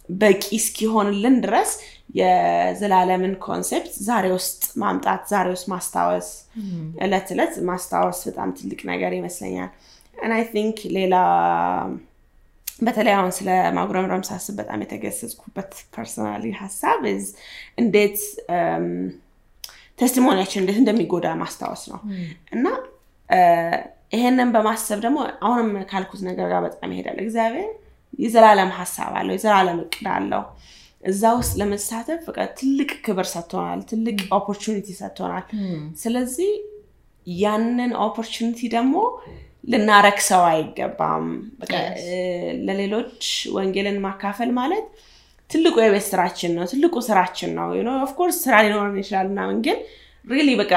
[0.09, 1.71] በቂ እስኪሆንልን ድረስ
[2.19, 6.29] የዘላለምን concept ዛሬ ውስጥ ማምጣት ዛሬ ውስጥ ማስታወስ
[7.05, 9.71] እለት እለት ማስታወስ በጣም ትልቅ ነገር ይመስለኛል።
[10.31, 11.15] I think ሌላ
[12.79, 17.03] በተለይ አሁን ስለ ማጉረምረም ሳስብ በጣም የተገሰጽኩበት personally ሀሳብ
[17.79, 18.19] እንዴት
[19.99, 22.01] testimony ያችን እንዴት እንደሚጎዳ ማስታወስ ነው
[22.53, 22.67] እና
[24.13, 27.71] ይሄንን በማሰብ ደግሞ አሁንም ካልኩት ነገር ጋር በጣም ይሄዳል። እግዚአብሔር
[28.19, 30.43] የዘላለም ሀሳብ አለው፣ የዘላለም እቅድ አለው።
[31.03, 35.45] እዛ ውስጥ ለመሳተፍ በቃ ትልቅ ክብር ሰጥቶናል፣ ትልቅ opportunity ሰጥቶናል።
[35.97, 36.53] ስለዚህ
[37.27, 38.97] ያንን opportunity ደግሞ
[39.71, 41.27] ልናረክሰው አይገባም።
[42.67, 43.23] ለሌሎች
[43.57, 44.87] ወንጌልን ማካፈል ማለት
[45.51, 47.69] ትልቁ የቤት ስራችን ነው፣ ትልቁ ስራችን ነው።
[48.01, 49.79] Of course ስራ ሊኖረን ይችላል ምናምን፣ ግን
[50.25, 50.73] really በቃ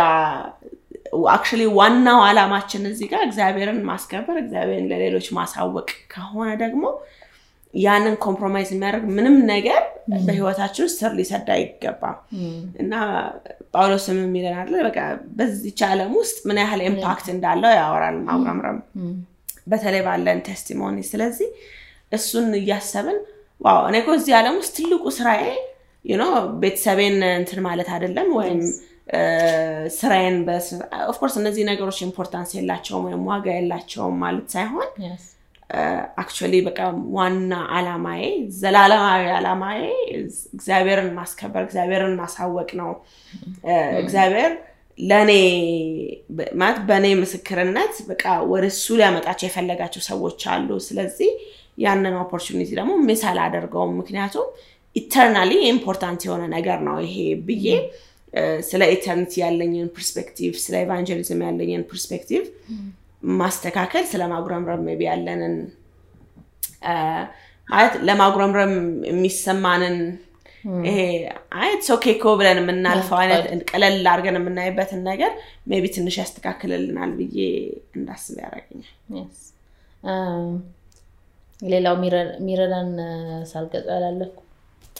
[1.30, 6.84] actually ዋናው አላማችን እዚህ ጋር እግዚአብሔርን ማስከበር፣ እግዚአብሔርን ለሌሎች ማሳወቅ ከሆነ ደግሞ
[7.74, 9.82] ያንን compromise የሚያደርግ ምንም ነገር
[10.20, 12.18] በህይወታችን ውስጥ ስር ሊሰድ አይገባም።
[12.82, 12.94] እና
[13.74, 14.74] ጳውሎስም የሚለን አለ?
[14.88, 14.98] በቃ
[15.38, 18.80] በዚች ዓለም ውስጥ ምን ያህል impact እንዳለው ያወራል ማጉረምረም
[19.68, 21.50] በተለይ ባለን testimony። ስለዚህ
[22.12, 23.20] እሱን እያሰብን
[23.62, 23.80] wow!
[23.90, 25.44] እኔ እኮ እዚህ ዓለም ውስጥ ትልቁ ስራዬ
[26.62, 28.60] ቤተሰቤን እንትን ማለት አይደለም ወይም
[29.98, 30.36] ስራዬን
[31.08, 34.90] of course እነዚህ ነገሮች importance የላቸውም ወይም ዋጋ የላቸውም ማለት ሳይሆን
[36.20, 36.80] actually በቃ
[37.16, 38.22] ዋና አላማዬ
[38.60, 39.82] ዘላለማዊ አላማዬ
[40.54, 42.90] እግዚአብሔርን ማስከበር እግዚአብሔርን ማሳወቅ ነው።
[44.02, 44.52] እግዚአብሔር
[45.00, 45.32] ለእኔ
[46.60, 51.30] ማለት በእኔ ምስክርነት በቃ ወደ እሱ ሊያመጣቸው የፈለጋቸው ሰዎች አሉ። ስለዚህ
[51.84, 54.48] ያንን opportunity ደግሞ miss አላደርገውም። ምክንያቱም
[54.96, 57.16] eternally important የሆነ ነገር ነው ይሄ
[57.48, 57.68] ብዬ
[58.70, 62.44] ስለ eternity ያለኝን perspective ስለ evangelism ያለኝን perspective
[63.40, 65.56] ማስተካከል ስለ ማጉረምረም ቢ ያለንን
[67.68, 68.74] ማለት ለማጉረምረም
[69.10, 69.98] የሚሰማንን
[70.86, 70.98] ይሄ
[71.60, 75.32] it's okay ኮ ብለን የምናልፈው አይነት ቀለል አድርገን የምናይበትን ነገር
[75.72, 77.38] maybe ትንሽ ያስተካክልልናል ብዬ
[77.98, 78.96] እንዳስብ ያደርገኛል
[81.60, 81.96] ሌላው
[82.48, 82.90] ሚረዳን
[83.52, 83.88] ሳልገጸ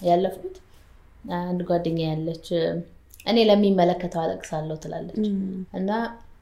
[0.06, 0.56] ያለፍኩት?
[1.42, 2.48] አንድ ጓደኛ ያለች
[3.26, 5.18] እኔ ለሚመለከተው አለቅሳለሁ ትላለች።
[5.74, 5.90] እና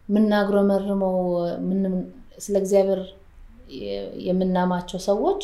[0.09, 1.15] ምናጉረመርመው
[2.39, 3.01] ስለ እግዚአብሔር
[4.27, 5.41] የምናማቸው ሰዎች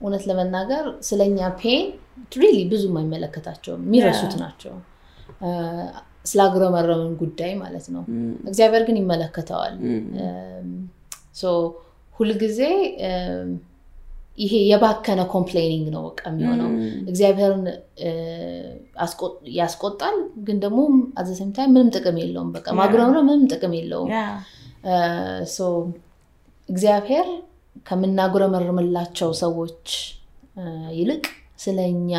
[0.00, 1.86] እውነት ለመናገር ስለኛ pain
[2.36, 4.74] really ብዙም አይመለከታቸውም የሚረሱት ናቸው።
[6.26, 8.02] ስላጉረመረምን ጉዳይ ማለት ነው።
[8.48, 9.74] እግዚአብሔር ግን ይመለከተዋል።
[12.14, 12.60] ሁልጊዜ
[14.38, 16.68] ይሄ የባከነ complaining ነው በቃ የሚሆነው።
[17.10, 17.64] እግዚአብሔርን
[19.58, 20.16] ያስቆጣል
[20.46, 20.80] ግን ደግሞ
[21.18, 24.10] አዘሰምታይ ምንም ጥቅም የለውም በቃ። ማጉረምረ ምንም ጥቅም የለውም።
[26.68, 27.28] እግዚአብሔር
[27.86, 29.88] ከምናጉረመርምላቸው ሰዎች
[30.96, 31.24] ይልቅ
[31.58, 32.10] ስለኛ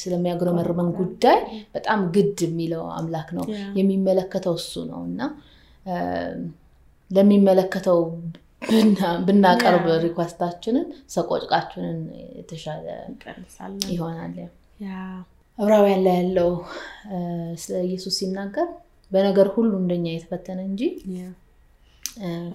[0.00, 1.38] ስለሚያጉረመርመን ጉዳይ
[1.74, 3.44] በጣም ግድ የሚለው አምላክ ነው።
[3.76, 5.20] የሚመለከተው እሱ ነው እና
[7.10, 8.00] ለሚመለከተው
[9.26, 11.98] ብናቀርብ ሪኳስታችንን ሰቆጭቃችንን
[12.38, 12.86] የተሻለ
[13.92, 14.36] ይሆናል።
[15.58, 16.50] ዕብራውያን ላይ ያለው
[17.62, 18.68] ስለ ኢየሱስ ሲናገር
[19.10, 20.82] በነገር ሁሉ እንደኛ የተፈተነ እንጂ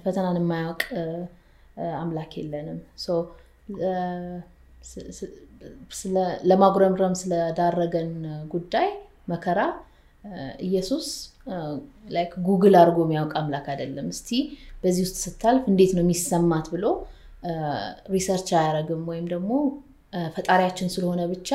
[0.03, 0.83] ፈተናን የማያውቅ
[1.97, 2.79] አምላክ የለንም።
[6.49, 8.11] ለማጉረምረም ስለዳረገን
[8.53, 8.87] ጉዳይ
[9.27, 9.59] መከራ
[10.65, 11.05] ኢየሱስ
[12.47, 14.29] ጉግል አድርጎ የሚያውቅ አምላክ አይደለም። እስቲ
[14.83, 16.85] በዚህ ውስጥ ስታልፍ እንዴት ነው የሚሰማት ብሎ
[18.13, 19.51] research አያደረግም ወይም ደግሞ
[20.35, 21.49] ፈጣሪያችን ስለሆነ ብቻ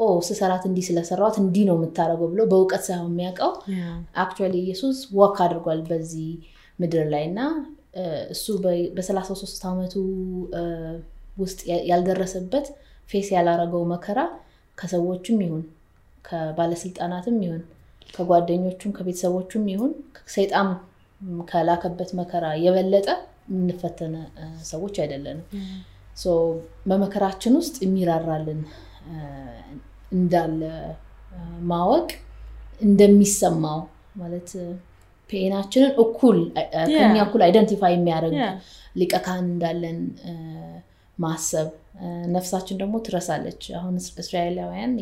[0.00, 3.50] ኦ ስሰራት እንዲህ ስለሰራት እንዲህ ነው የምታደርገው ብሎ በእውቀት ሳይሆን የሚያውቀው
[4.22, 6.30] actually ኢየሱስ walk አድርጓል በዚህ
[6.78, 7.40] ምድር ላይ እና
[8.34, 8.46] እሱ
[8.96, 9.94] በ33 ዓመቱ
[11.38, 12.66] ውስጥ ያልደረሰበት
[13.08, 14.20] face ያላረገው መከራ
[14.78, 15.62] ከሰዎችም ይሁን
[16.24, 17.62] ከባለስልጣናትም ይሁን
[18.08, 19.92] ከጓደኞቹም ከቤተሰቦቹም ይሁን
[20.34, 20.68] ሰይጣን
[21.48, 23.08] ከላከበት መከራ የበለጠ
[23.50, 24.14] የምንፈተነ
[24.70, 25.46] ሰዎች አይደለንም።
[26.86, 28.60] በመከራችን ውስጥ የሚራራልን
[30.12, 30.60] እንዳለ
[31.70, 32.08] ማወቅ
[32.80, 33.80] እንደሚሰማው
[34.20, 34.50] ማለት
[35.30, 36.38] ፔናችንን እኩል
[36.92, 38.36] ከኛ እኩል አይደንቲፋይ የሚያደርግ
[38.96, 39.98] ሊቀ ካህን እንዳለን
[41.18, 41.68] ማሰብ።
[42.34, 44.92] ነፍሳችን ደግሞ ትረሳለች። አሁን እስራኤላውያን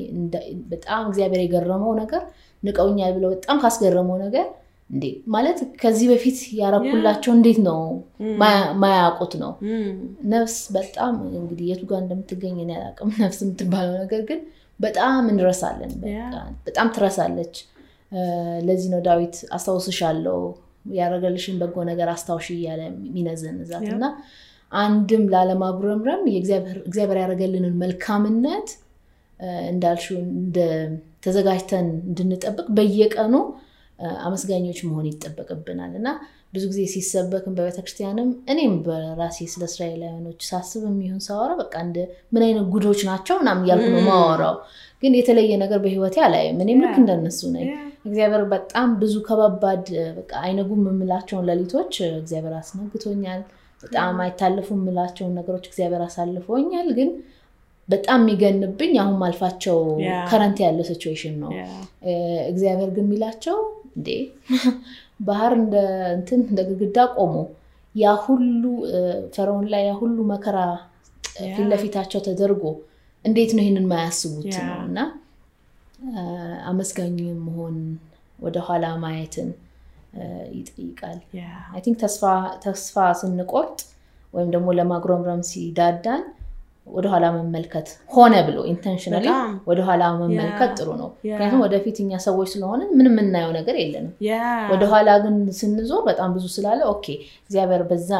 [0.72, 2.22] በጣም እግዚአብሔር የገረመው ነገር
[2.62, 4.46] ንቀውኛል ብለው በጣም ካስገረመው ነገር
[4.90, 5.04] እንዴ?
[5.34, 7.78] ማለት ከዚህ በፊት ያረኩላቸው እንዴት ነው?
[8.82, 9.52] ማያውቁት ነው።
[10.32, 14.40] ነፍስ በጣም እንግዲህ የቱ ጋር እንደምትገኝ እኔ አላውቅም። ነፍስ የምትባለው ነገር ግን
[14.80, 15.92] በጣም እንረሳለን።
[16.66, 17.54] በጣም ትረሳለች።
[18.66, 20.40] ለዚህ ነው ዳዊት አስታውስሻለው
[20.94, 24.04] ያደረገልሽን በጎ ነገር አስታውሽ እያለ የሚነዘንዛት። እና
[24.72, 26.22] አንድም ላለማጉረምረም
[26.86, 28.68] እግዚአብሔር ያደረገልንን መልካምነት
[29.70, 30.18] እንዳልሽው
[31.22, 33.34] ተዘጋጅተን እንድንጠብቅ በየቀኑ
[34.24, 36.08] አመስጋኞች መሆን ይጠበቅብናል። እና
[36.54, 41.98] ብዙ ጊዜ ሲሰበክም በቤተክርስቲያንም እኔም በራሴ ስለ እስራኤላውያኖች ሳስብ የሚሆን ሳወራ በቃ እንደ
[42.32, 44.56] ምን አይነት ጉዶች ናቸው ምናምን እያልኩ ነው ማወራው።
[45.02, 47.68] ግን የተለየ ነገር በህይወቴ አላይም እኔም ልክ እንደነሱ ነኝ።
[48.04, 49.86] እግዚአብሔር በጣም ብዙ ከባባድ
[50.42, 53.42] አይነጉም የምላቸውን ሌሊቶች እግዚአብሔር አስነግቶኛል።
[53.82, 57.08] በጣም አይታለፉ የምላቸውን ነገሮች እግዚአብሔር አሳልፎኛል። ግን
[57.92, 59.78] በጣም የሚገንብኝ አሁን ማልፋቸው
[60.30, 61.50] current ያለው situation ነው።
[62.52, 63.56] እግዚአብሔር ግን የሚላቸው
[63.96, 64.08] እንዴ?
[65.26, 65.74] ባህር እንደ
[66.16, 67.34] እንትን እንደ ግድግዳ ቆሞ
[67.94, 68.62] ያ ሁሉ
[69.34, 70.58] ፈርዖን ላይ ያ ሁሉ መከራ
[71.48, 72.64] ፊት ለፊታቸው ተደርጎ
[73.24, 74.78] እንዴት ነው ይህንን ማያስቡት ነው?
[74.86, 74.98] እና
[76.66, 77.76] አመስጋኝ መሆን
[78.38, 79.50] ወደኋላ ማየትን
[80.56, 81.18] ይጠይቃል።
[81.72, 81.98] I think
[82.64, 83.78] ተስፋ ስንቆርጥ
[84.34, 86.22] ወይም ደግሞ ለማጉረምረም ሲዳዳን
[86.86, 89.26] ወደኋላ መመልከት ሆነ ብሎ intentionally
[89.68, 94.12] ወደኋላ መመልከት ጥሩ ነው ምክንያቱም ወደፊት እኛ ሰዎች ስለሆነ ምንም የምናየው ነገር የለንም
[94.72, 97.06] ወደኋላ ግን ስንዞር በጣም ብዙ ስላለ okay
[97.44, 98.10] እግዚአብሔር በዛ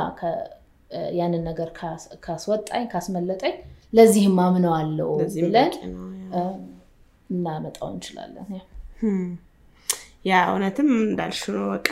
[1.19, 1.69] ያንን ነገር
[2.25, 3.55] ካስወጣኝ ካስመለጠኝ
[3.93, 5.73] ለዚህም አምነዋለው ብለን
[7.31, 8.47] እናመጣው እንችላለን
[10.25, 11.89] yeah እውነትም እንዳልሽ ነው። በቃ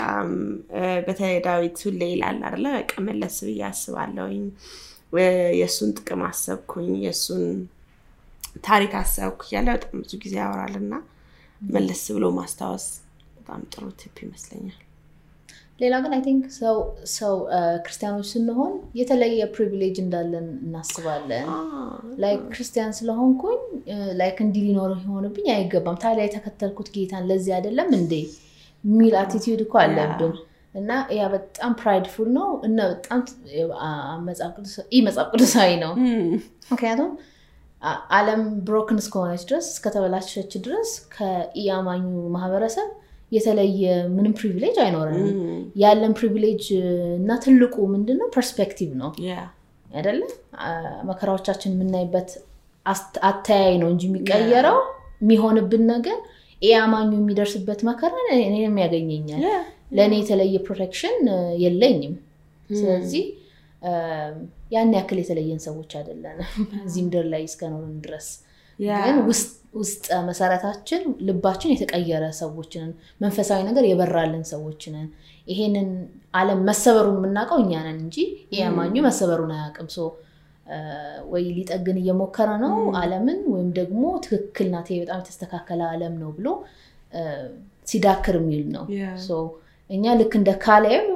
[1.07, 2.67] በተለይ ዳዊት ሁሌ ይላል አይደለ?
[2.77, 4.43] በቃ መለስ ብዬ አስባለሁኝ፣
[5.59, 7.45] የእሱን ጥቅም አሰብኩኝ፣ የእሱን
[8.67, 10.95] ታሪክ አሰብኩ እያለ በጣም ብዙ ጊዜ ያወራል እና
[11.71, 12.87] መለስ ብሎ ማስታወስ
[13.39, 14.79] በጣም ጥሩ tip ይመስለኛል።
[15.81, 16.43] ሌላ ግን I think
[17.15, 17.35] ሰው
[17.85, 21.47] ክርስቲያኖች ስንሆን የተለየ privilege እንዳለን እናስባለን።
[22.23, 23.61] like ክርስቲያን ስለሆንኩኝ
[24.21, 28.13] like እንዲህ ሊኖር የሆንብኝ አይገባም። ታዲያ የተከተልኩት ጌታን ለዚህ አይደለም እንዴ
[28.85, 30.35] የሚል attitude እኮ አለብን
[30.75, 33.21] እና ያ በጣም prideful ነው እና በጣም
[34.27, 34.53] መጽሐፍ
[35.33, 35.93] ቅዱሳዊ ነው።
[36.73, 37.11] ምክንያቱም
[38.15, 42.05] ዓለም broken እስከሆነች ድረስ እስከተበላሸች ድረስ ከኢአማኙ
[42.35, 42.89] ማህበረሰብ
[43.33, 43.83] የተለየ
[44.15, 45.37] ምንም privilege አይኖረንም።
[45.83, 46.65] ያለን privilege
[47.19, 48.29] እና ትልቁ ምንድን ነው?
[48.37, 49.11] perspective ነው
[49.91, 50.23] አይደለ?
[51.11, 52.31] መከራዎቻችን የምናይበት
[53.29, 54.79] አተያይ ነው እንጂ የሚቀየረው
[55.23, 56.19] የሚሆንብን ነገር
[56.63, 59.45] ኢአማኙ የሚደርስበት መከራ እኔንም ያገኘኛል።
[59.97, 61.17] ለእኔ የተለየ protection
[61.63, 62.15] የለኝም።
[62.71, 63.25] ስለዚህ
[64.73, 66.51] ያን ያክል የተለየን ሰዎች አይደለንም
[66.85, 68.27] እዚህ ምድር ላይ እስከኖርን ድረስ
[69.03, 69.17] ግን
[69.75, 75.09] ውስጥ መሰረታችን ልባችን የተቀየረ ሰዎችንን መንፈሳዊ ነገር የበራልን ሰዎችንን
[75.47, 75.89] ይሄንን
[76.35, 78.17] ዓለም መሰበሩን የምናውቀው እኛ ነን እንጂ
[78.57, 79.89] ኢአማኙ መሰበሩን አያውቅም።
[81.31, 86.49] ወይ ሊጠግን እየሞከረ ነው ዓለምን ወይም ደግሞ ትክክል ናት በጣም የተስተካከለ ዓለም ነው ብሎ
[87.87, 88.85] ሲዳክር የሚል ነው።
[89.91, 91.07] እኛ ልክ እንደ ካሌብ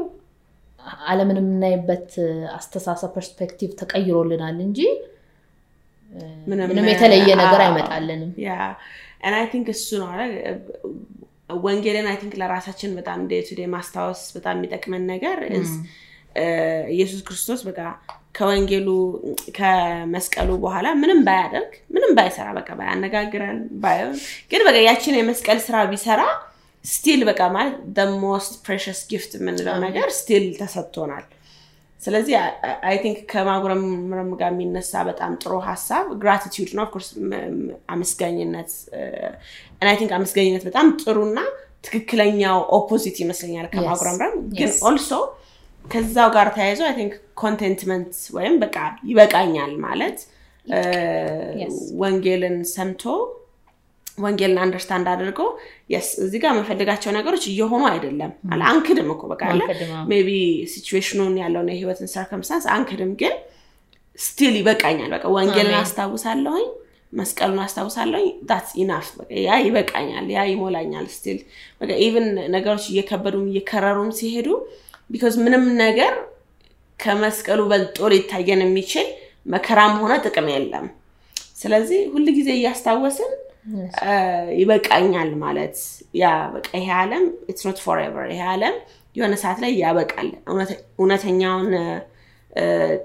[1.06, 2.08] ዓለምን የምናይበት
[2.54, 4.80] አስተሳሰብ perspective ተቀይሮልናል እንጂ
[6.50, 8.32] ምንም የተለየ ነገር አይመጣልንም።
[9.72, 10.08] እሱ ነው
[11.64, 13.40] ወንጌልን I think ለራሳችን በጣም daily
[13.72, 15.38] ማስታወስ በጣም የሚጠቅመን ነገር
[16.94, 17.80] ኢየሱስ ክርስቶስ በቃ
[18.34, 18.88] ከወንጌሉ
[19.58, 24.16] ከመስቀሉ በኋላ ምንም ባያደርግ ምንም ባይሰራ በቃ ባያነጋግረን ባይሆን
[24.50, 26.22] ግን በቃ ያችን የመስቀል ስራ ቢሰራ
[26.84, 27.76] still በቃ ማለት
[28.24, 31.24] most precious gift የምንለው ነገር still ተሰጥቶናል።
[32.00, 32.34] ስለዚህ
[32.88, 37.08] I think ከማጉረምረም ጋር የሚነሳ በጣም ጥሩ ሀሳብ gratitude ነው። of course
[37.94, 38.72] አመስጋኝነት
[39.84, 41.38] I think አመስጋኝነት በጣም ጥሩና
[41.86, 45.10] ትክክለኛው opposite ይመስለኛል ከማጉረምረም። ግን also
[45.84, 47.12] ከዛው ጋር ተያይዞ I think
[47.42, 48.76] contentment ወይም በቃ
[49.08, 50.18] ይበቃኛል ማለት
[52.02, 53.02] ወንጌልን ሰምቶ
[54.18, 55.40] ወንጌልን understand አድርጎ
[55.92, 59.60] yes እዚህ ጋር የምፈልጋቸው ነገሮች እየሆኑ አይደለም። አለ አንክድም እኮ በቃ አለ
[60.10, 60.28] maybe
[60.72, 63.34] situation ኑን ያለውን የህይወትን circumstance አንክድም ግን
[64.18, 66.66] still ይበቃኛል። በቃ ወንጌልን አስታውሳለሁኝ
[67.12, 69.08] መስቀሉን አስታውሳለሁኝ that's enough
[69.42, 71.38] ያ ይበቃኛል ያ ይሞላኛል still
[72.00, 74.48] even ነገሮች እየከበዱም እየከረሩም ሲሄዱ
[75.10, 76.12] because ምንም ነገር
[77.00, 79.06] ከመስቀሉ በልጦ ሊታየን የሚችል
[79.46, 80.86] መከራም ሆነ ጥቅም የለም።
[81.60, 83.32] ስለዚህ ሁል ጊዜ እያስታወስን
[84.60, 85.76] ይበቃኛል ማለት
[86.20, 86.24] ያ
[86.54, 88.74] በቃ ይሄ ዓለም it's not forever ይሄ ዓለም
[89.16, 90.28] የሆነ ሰዓት ላይ ያበቃል።
[90.98, 91.70] እውነተኛውን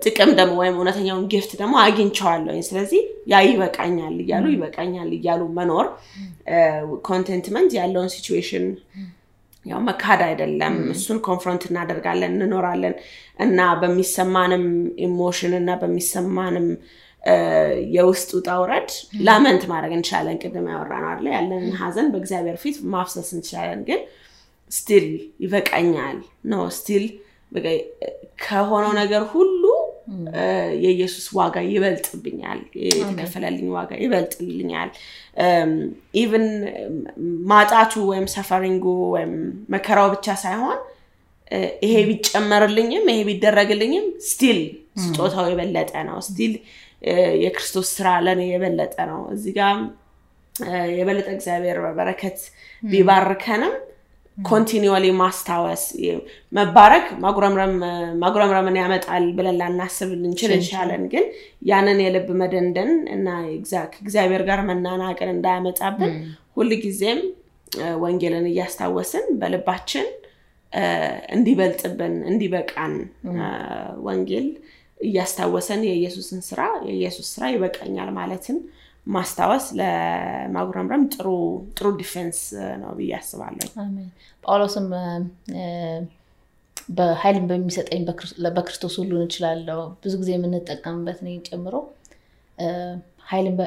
[0.03, 5.87] ጥቅም ደግሞ ወይም እውነተኛውን gift ደግሞ አግኝቸዋለሁኝ ስለዚህ ያ ይበቃኛል እያሉ ይበቃኛል እያሉ መኖር
[7.07, 8.65] contentment ያለውን situation
[9.65, 12.95] ያው መካድ አይደለም። እሱን confront እናደርጋለን እንኖራለን
[13.39, 14.65] እና በሚሰማንም
[15.05, 16.67] emotion እና በሚሰማንም
[17.95, 18.89] የውስጥ ውጣ ውረድ
[19.27, 24.01] lament ማድረግ እንችላለን። ቅድም ያወራ ነው አለ ያለንን ሀዘን በእግዚአብሔር ፊት ማፍሰስ እንችላለን ግን
[24.71, 25.07] still
[25.43, 26.17] ይበቃኛል።
[26.51, 27.05] ነው still
[28.43, 29.63] ከሆነው ነገር ሁሉ
[30.83, 34.89] የኢየሱስ ዋጋ ይበልጥብኛል የተከፈለልኝ ዋጋ ይበልጥልኛል።
[36.21, 36.45] even
[37.51, 39.33] ማጣቱ ወይም suffering ኡ ወይም
[39.75, 40.79] መከራው ብቻ ሳይሆን
[41.83, 44.59] ይሄ ቢጨመርልኝም ይሄ ቢደረግልኝም still
[45.03, 46.53] ስጦታው የበለጠ ነው። still
[47.43, 49.75] የክርስቶስ ስራ ለእኔ የበለጠ ነው። እዚህ ጋር
[50.97, 52.39] የበለጠ እግዚአብሔር በበረከት
[52.83, 53.75] ቢባርከንም
[54.39, 55.83] continually ማስታወስ
[56.53, 57.05] መባረክ
[58.21, 61.25] ማጉረምረምን ያመጣል ብለን ላናስብ ልንችል እንችላለን። ግን
[61.69, 63.27] ያንን የልብ መደንደን እና
[63.93, 66.13] ከእግዚአብሔር ጋር መናናቅን እንዳያመጣብን
[66.57, 67.21] ሁል ጊዜም
[68.03, 70.07] ወንጌልን እያስታወስን በልባችን
[71.33, 72.93] እንዲበልጥብን እንዲበቃን
[74.07, 74.47] ወንጌል
[74.99, 78.57] እያስታወሰን የኢየሱስን ስራ የኢየሱስ ስራ ይበቃኛል ማለትን
[79.07, 81.27] ማስታወስ ለማጉረምረም ጥሩ
[81.77, 82.39] ጥሩ ዲፌንስ
[82.81, 83.67] ነው ብዬ አስባለሁ።
[84.43, 84.87] ጳውሎስም
[86.89, 88.01] በኃይልን በሚሰጠኝ
[88.55, 91.75] በክርስቶስ ሁሉን እችላለሁ ብዙ ጊዜ የምንጠቀምበት ነው ጨምሮ
[93.29, 93.57] ኃይልን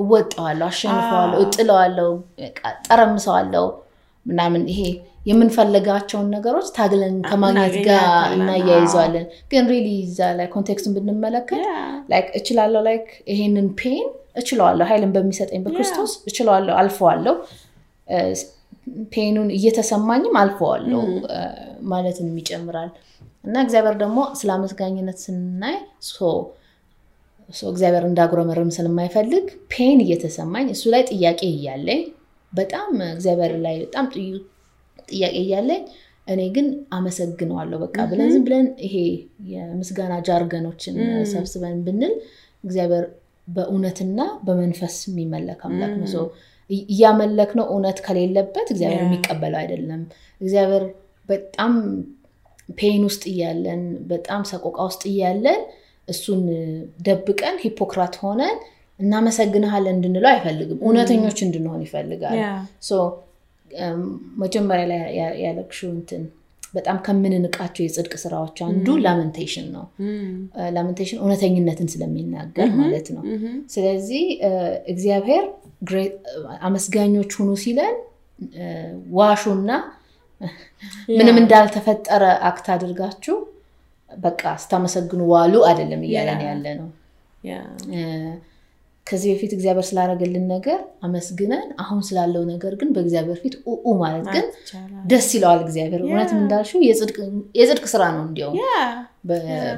[0.00, 2.08] እወጠዋለሁ አሸንፈዋለሁ እጥለዋለሁ
[2.88, 3.66] ጠረምሰዋለሁ
[4.26, 4.80] ምናምን ይሄ
[5.28, 8.04] የምንፈልጋቸውን ነገሮች ታግለን ከማግኘት ጋር
[8.34, 11.64] እናያይዘዋለን። ግን really እዛ ላይ context ኡን ብንመለከት
[12.38, 14.06] እችላለሁ like ይሄንን pain
[14.40, 17.34] እችለዋለሁ ኃይልን በሚሰጠኝ በክርስቶስ እችለዋለሁ አልፈዋለሁ።
[19.12, 21.02] ፔኑን እየተሰማኝም አልፈዋለሁ።
[21.90, 22.90] ማለትን ይጨምራል።
[23.44, 25.76] እና እግዚአብሔር ደግሞ ስለ አመስጋኝነት ስናይ
[27.66, 32.00] እግዚአብሔር እንዳጉረመርም ስለማይፈልግ ፔን እየተሰማኝ እሱ ላይ ጥያቄ እያለኝ
[32.52, 34.06] በጣም እግዚአብሔር ላይ በጣም
[35.08, 35.82] ጥያቄ እያለኝ
[36.28, 38.94] እኔ ግን አመሰግነዋለሁ በቃ ብለን ዝም ብለን ይሄ
[39.52, 40.96] የምስጋና ጃርገኖችን
[41.32, 42.14] ሰብስበን ብንል
[42.64, 43.04] እግዚአብሔር
[43.48, 46.24] በእውነትና በመንፈስ የሚመለክ አምላክ ነው።
[46.70, 50.00] እያመለክ ነው እውነት ከሌለበት እግዚአብሔር የሚቀበለው አይደለም።
[50.40, 50.84] እግዚአብሔር
[51.28, 51.72] በጣም
[52.78, 55.60] pain ውስጥ እያለን በጣም ሰቆቃ ውስጥ እያለን
[56.08, 56.42] እሱን
[57.06, 58.58] ደብቀን hypocrite ሆነን
[59.00, 62.38] እናመሰግንሃለን እንድንለው አይፈልግም። እውነተኞች እንድንሆን ይፈልጋል
[64.42, 65.00] መጀመሪያ ላይ
[65.42, 66.22] ያለቅሽው እንትን
[66.74, 69.84] በጣም ከምንንቃቸው የጽድቅ ስራዎች አንዱ lamentation ነው።
[70.74, 73.22] lamentation እውነተኝነትን ስለሚናገር ማለት ነው።
[73.74, 74.24] ስለዚህ
[74.92, 75.44] እግዚአብሔር
[76.62, 77.94] አመስጋኞች ሁኑ ሲለን
[79.16, 79.70] ዋሹና
[81.16, 83.36] ምንም እንዳልተፈጠረ act አድርጋችሁ
[84.10, 86.88] በቃ ስታመሰግኑ ዋሉ አይደለም እያለን ያለ ነው
[89.08, 94.46] ከዚህ በፊት እግዚአብሔር ስላደረገልን ነገር አመስግነን አሁን ስላለው ነገር ግን በእግዚአብሔር ፊት ኡ ማለት ግን
[95.04, 96.80] ደስ ይለዋል እግዚአብሔር። እውነትም እንዳልሽው
[97.58, 98.58] የጽድቅ ስራ ነው እንዲያውም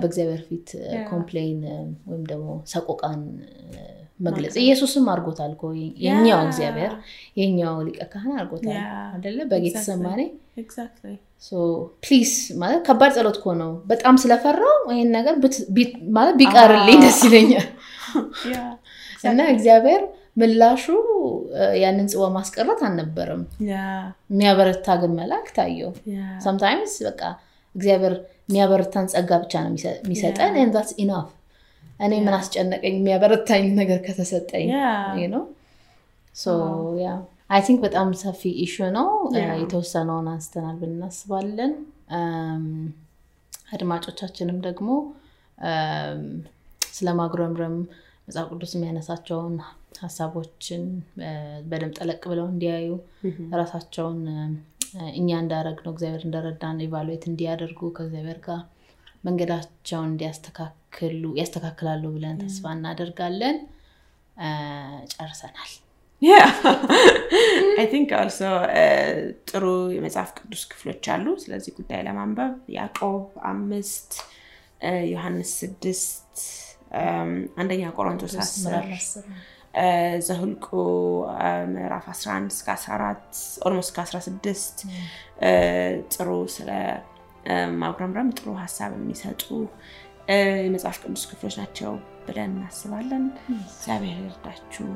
[0.03, 0.69] በእግዚአብሔር ፊት
[1.11, 1.61] complain
[2.09, 3.23] ወይም ደግሞ ሰቆቃን
[4.21, 5.63] መግለጽ። ኢየሱስም አድርጎታል እኮ።
[6.05, 6.93] የኛው እግዚአብሔር
[7.37, 8.77] የኛው ሊቀ ካህን አድርጎታል
[9.15, 10.21] አደለ በጌተሰማኔ
[12.05, 15.35] please ማለት ከባድ ጸሎት እኮ ነው። በጣም ስለፈራው ይህን ነገር
[16.13, 17.69] ማለት ቢቀርልኝ ደስ ይለኛል
[19.25, 20.03] እና እግዚአብሔር
[20.37, 20.85] ምላሹ
[21.81, 25.91] ያንን ጽዋ ማስቀረት አልነበረም። የሚያበረታ ግን መልአክ ታየው።
[26.45, 27.23] sometimes በቃ
[27.75, 28.15] እግዚአብሔር
[28.49, 29.71] የሚያበረታን ጸጋ ብቻ ነው
[30.03, 31.29] የሚሰጠን that's enough
[32.01, 32.95] እኔ ምን አስጨነቀኝ?
[32.99, 34.69] የሚያበረታኝ ነገር ከተሰጠኝ
[35.35, 35.43] ነው
[37.51, 39.09] I think በጣም ሰፊ issue ነው።
[39.63, 41.73] የተወሰነውን አንስተናል ብናስባለን
[43.75, 44.89] አድማጮቻችንም ደግሞ
[46.93, 47.77] ስለ ማጉረምረም
[48.31, 49.55] መጽሐፍ ቅዱስ የሚያነሳቸውን
[50.03, 50.83] ሀሳቦችን
[51.71, 52.89] በደንብ ጠለቅ ብለው እንዲያዩ
[53.61, 54.21] ራሳቸውን
[55.19, 58.61] እኛ እንዳረግ ነው እግዚአብሔር እንደረዳን evaluate እንዲያደርጉ ከእግዚአብሔር ጋር
[59.25, 63.57] መንገዳቸውን እንዲያስተካክሉ ያስተካክላሉ ብለን ተስፋ እናደርጋለን።
[65.13, 65.73] ጨርሰናል።
[67.79, 68.41] I think also
[69.51, 69.65] ጥሩ
[69.97, 73.21] የመጽሐፍ ቅዱስ ክፍሎች አሉ። ስለዚህ ጉዳይ ለማንበብ ያዕቆብ
[73.51, 74.13] አምስት
[75.13, 76.37] ዮሐንስ ስድስት
[77.61, 78.85] አንደኛ ቆሮንቶስ አስር
[80.27, 80.67] ዘሁልቁ
[81.75, 83.37] ምዕራፍ 11 እስከ 14
[83.67, 84.85] almost እስከ 16
[86.15, 86.71] ጥሩ ስለ
[87.83, 89.45] ማጉረምረም ጥሩ ሀሳብ የሚሰጡ
[90.65, 91.93] የመጽሐፍ ቅዱስ ክፍሎች ናቸው
[92.27, 93.25] ብለን እናስባለን።
[93.69, 94.89] እግዚአብሔር ይርዳችሁ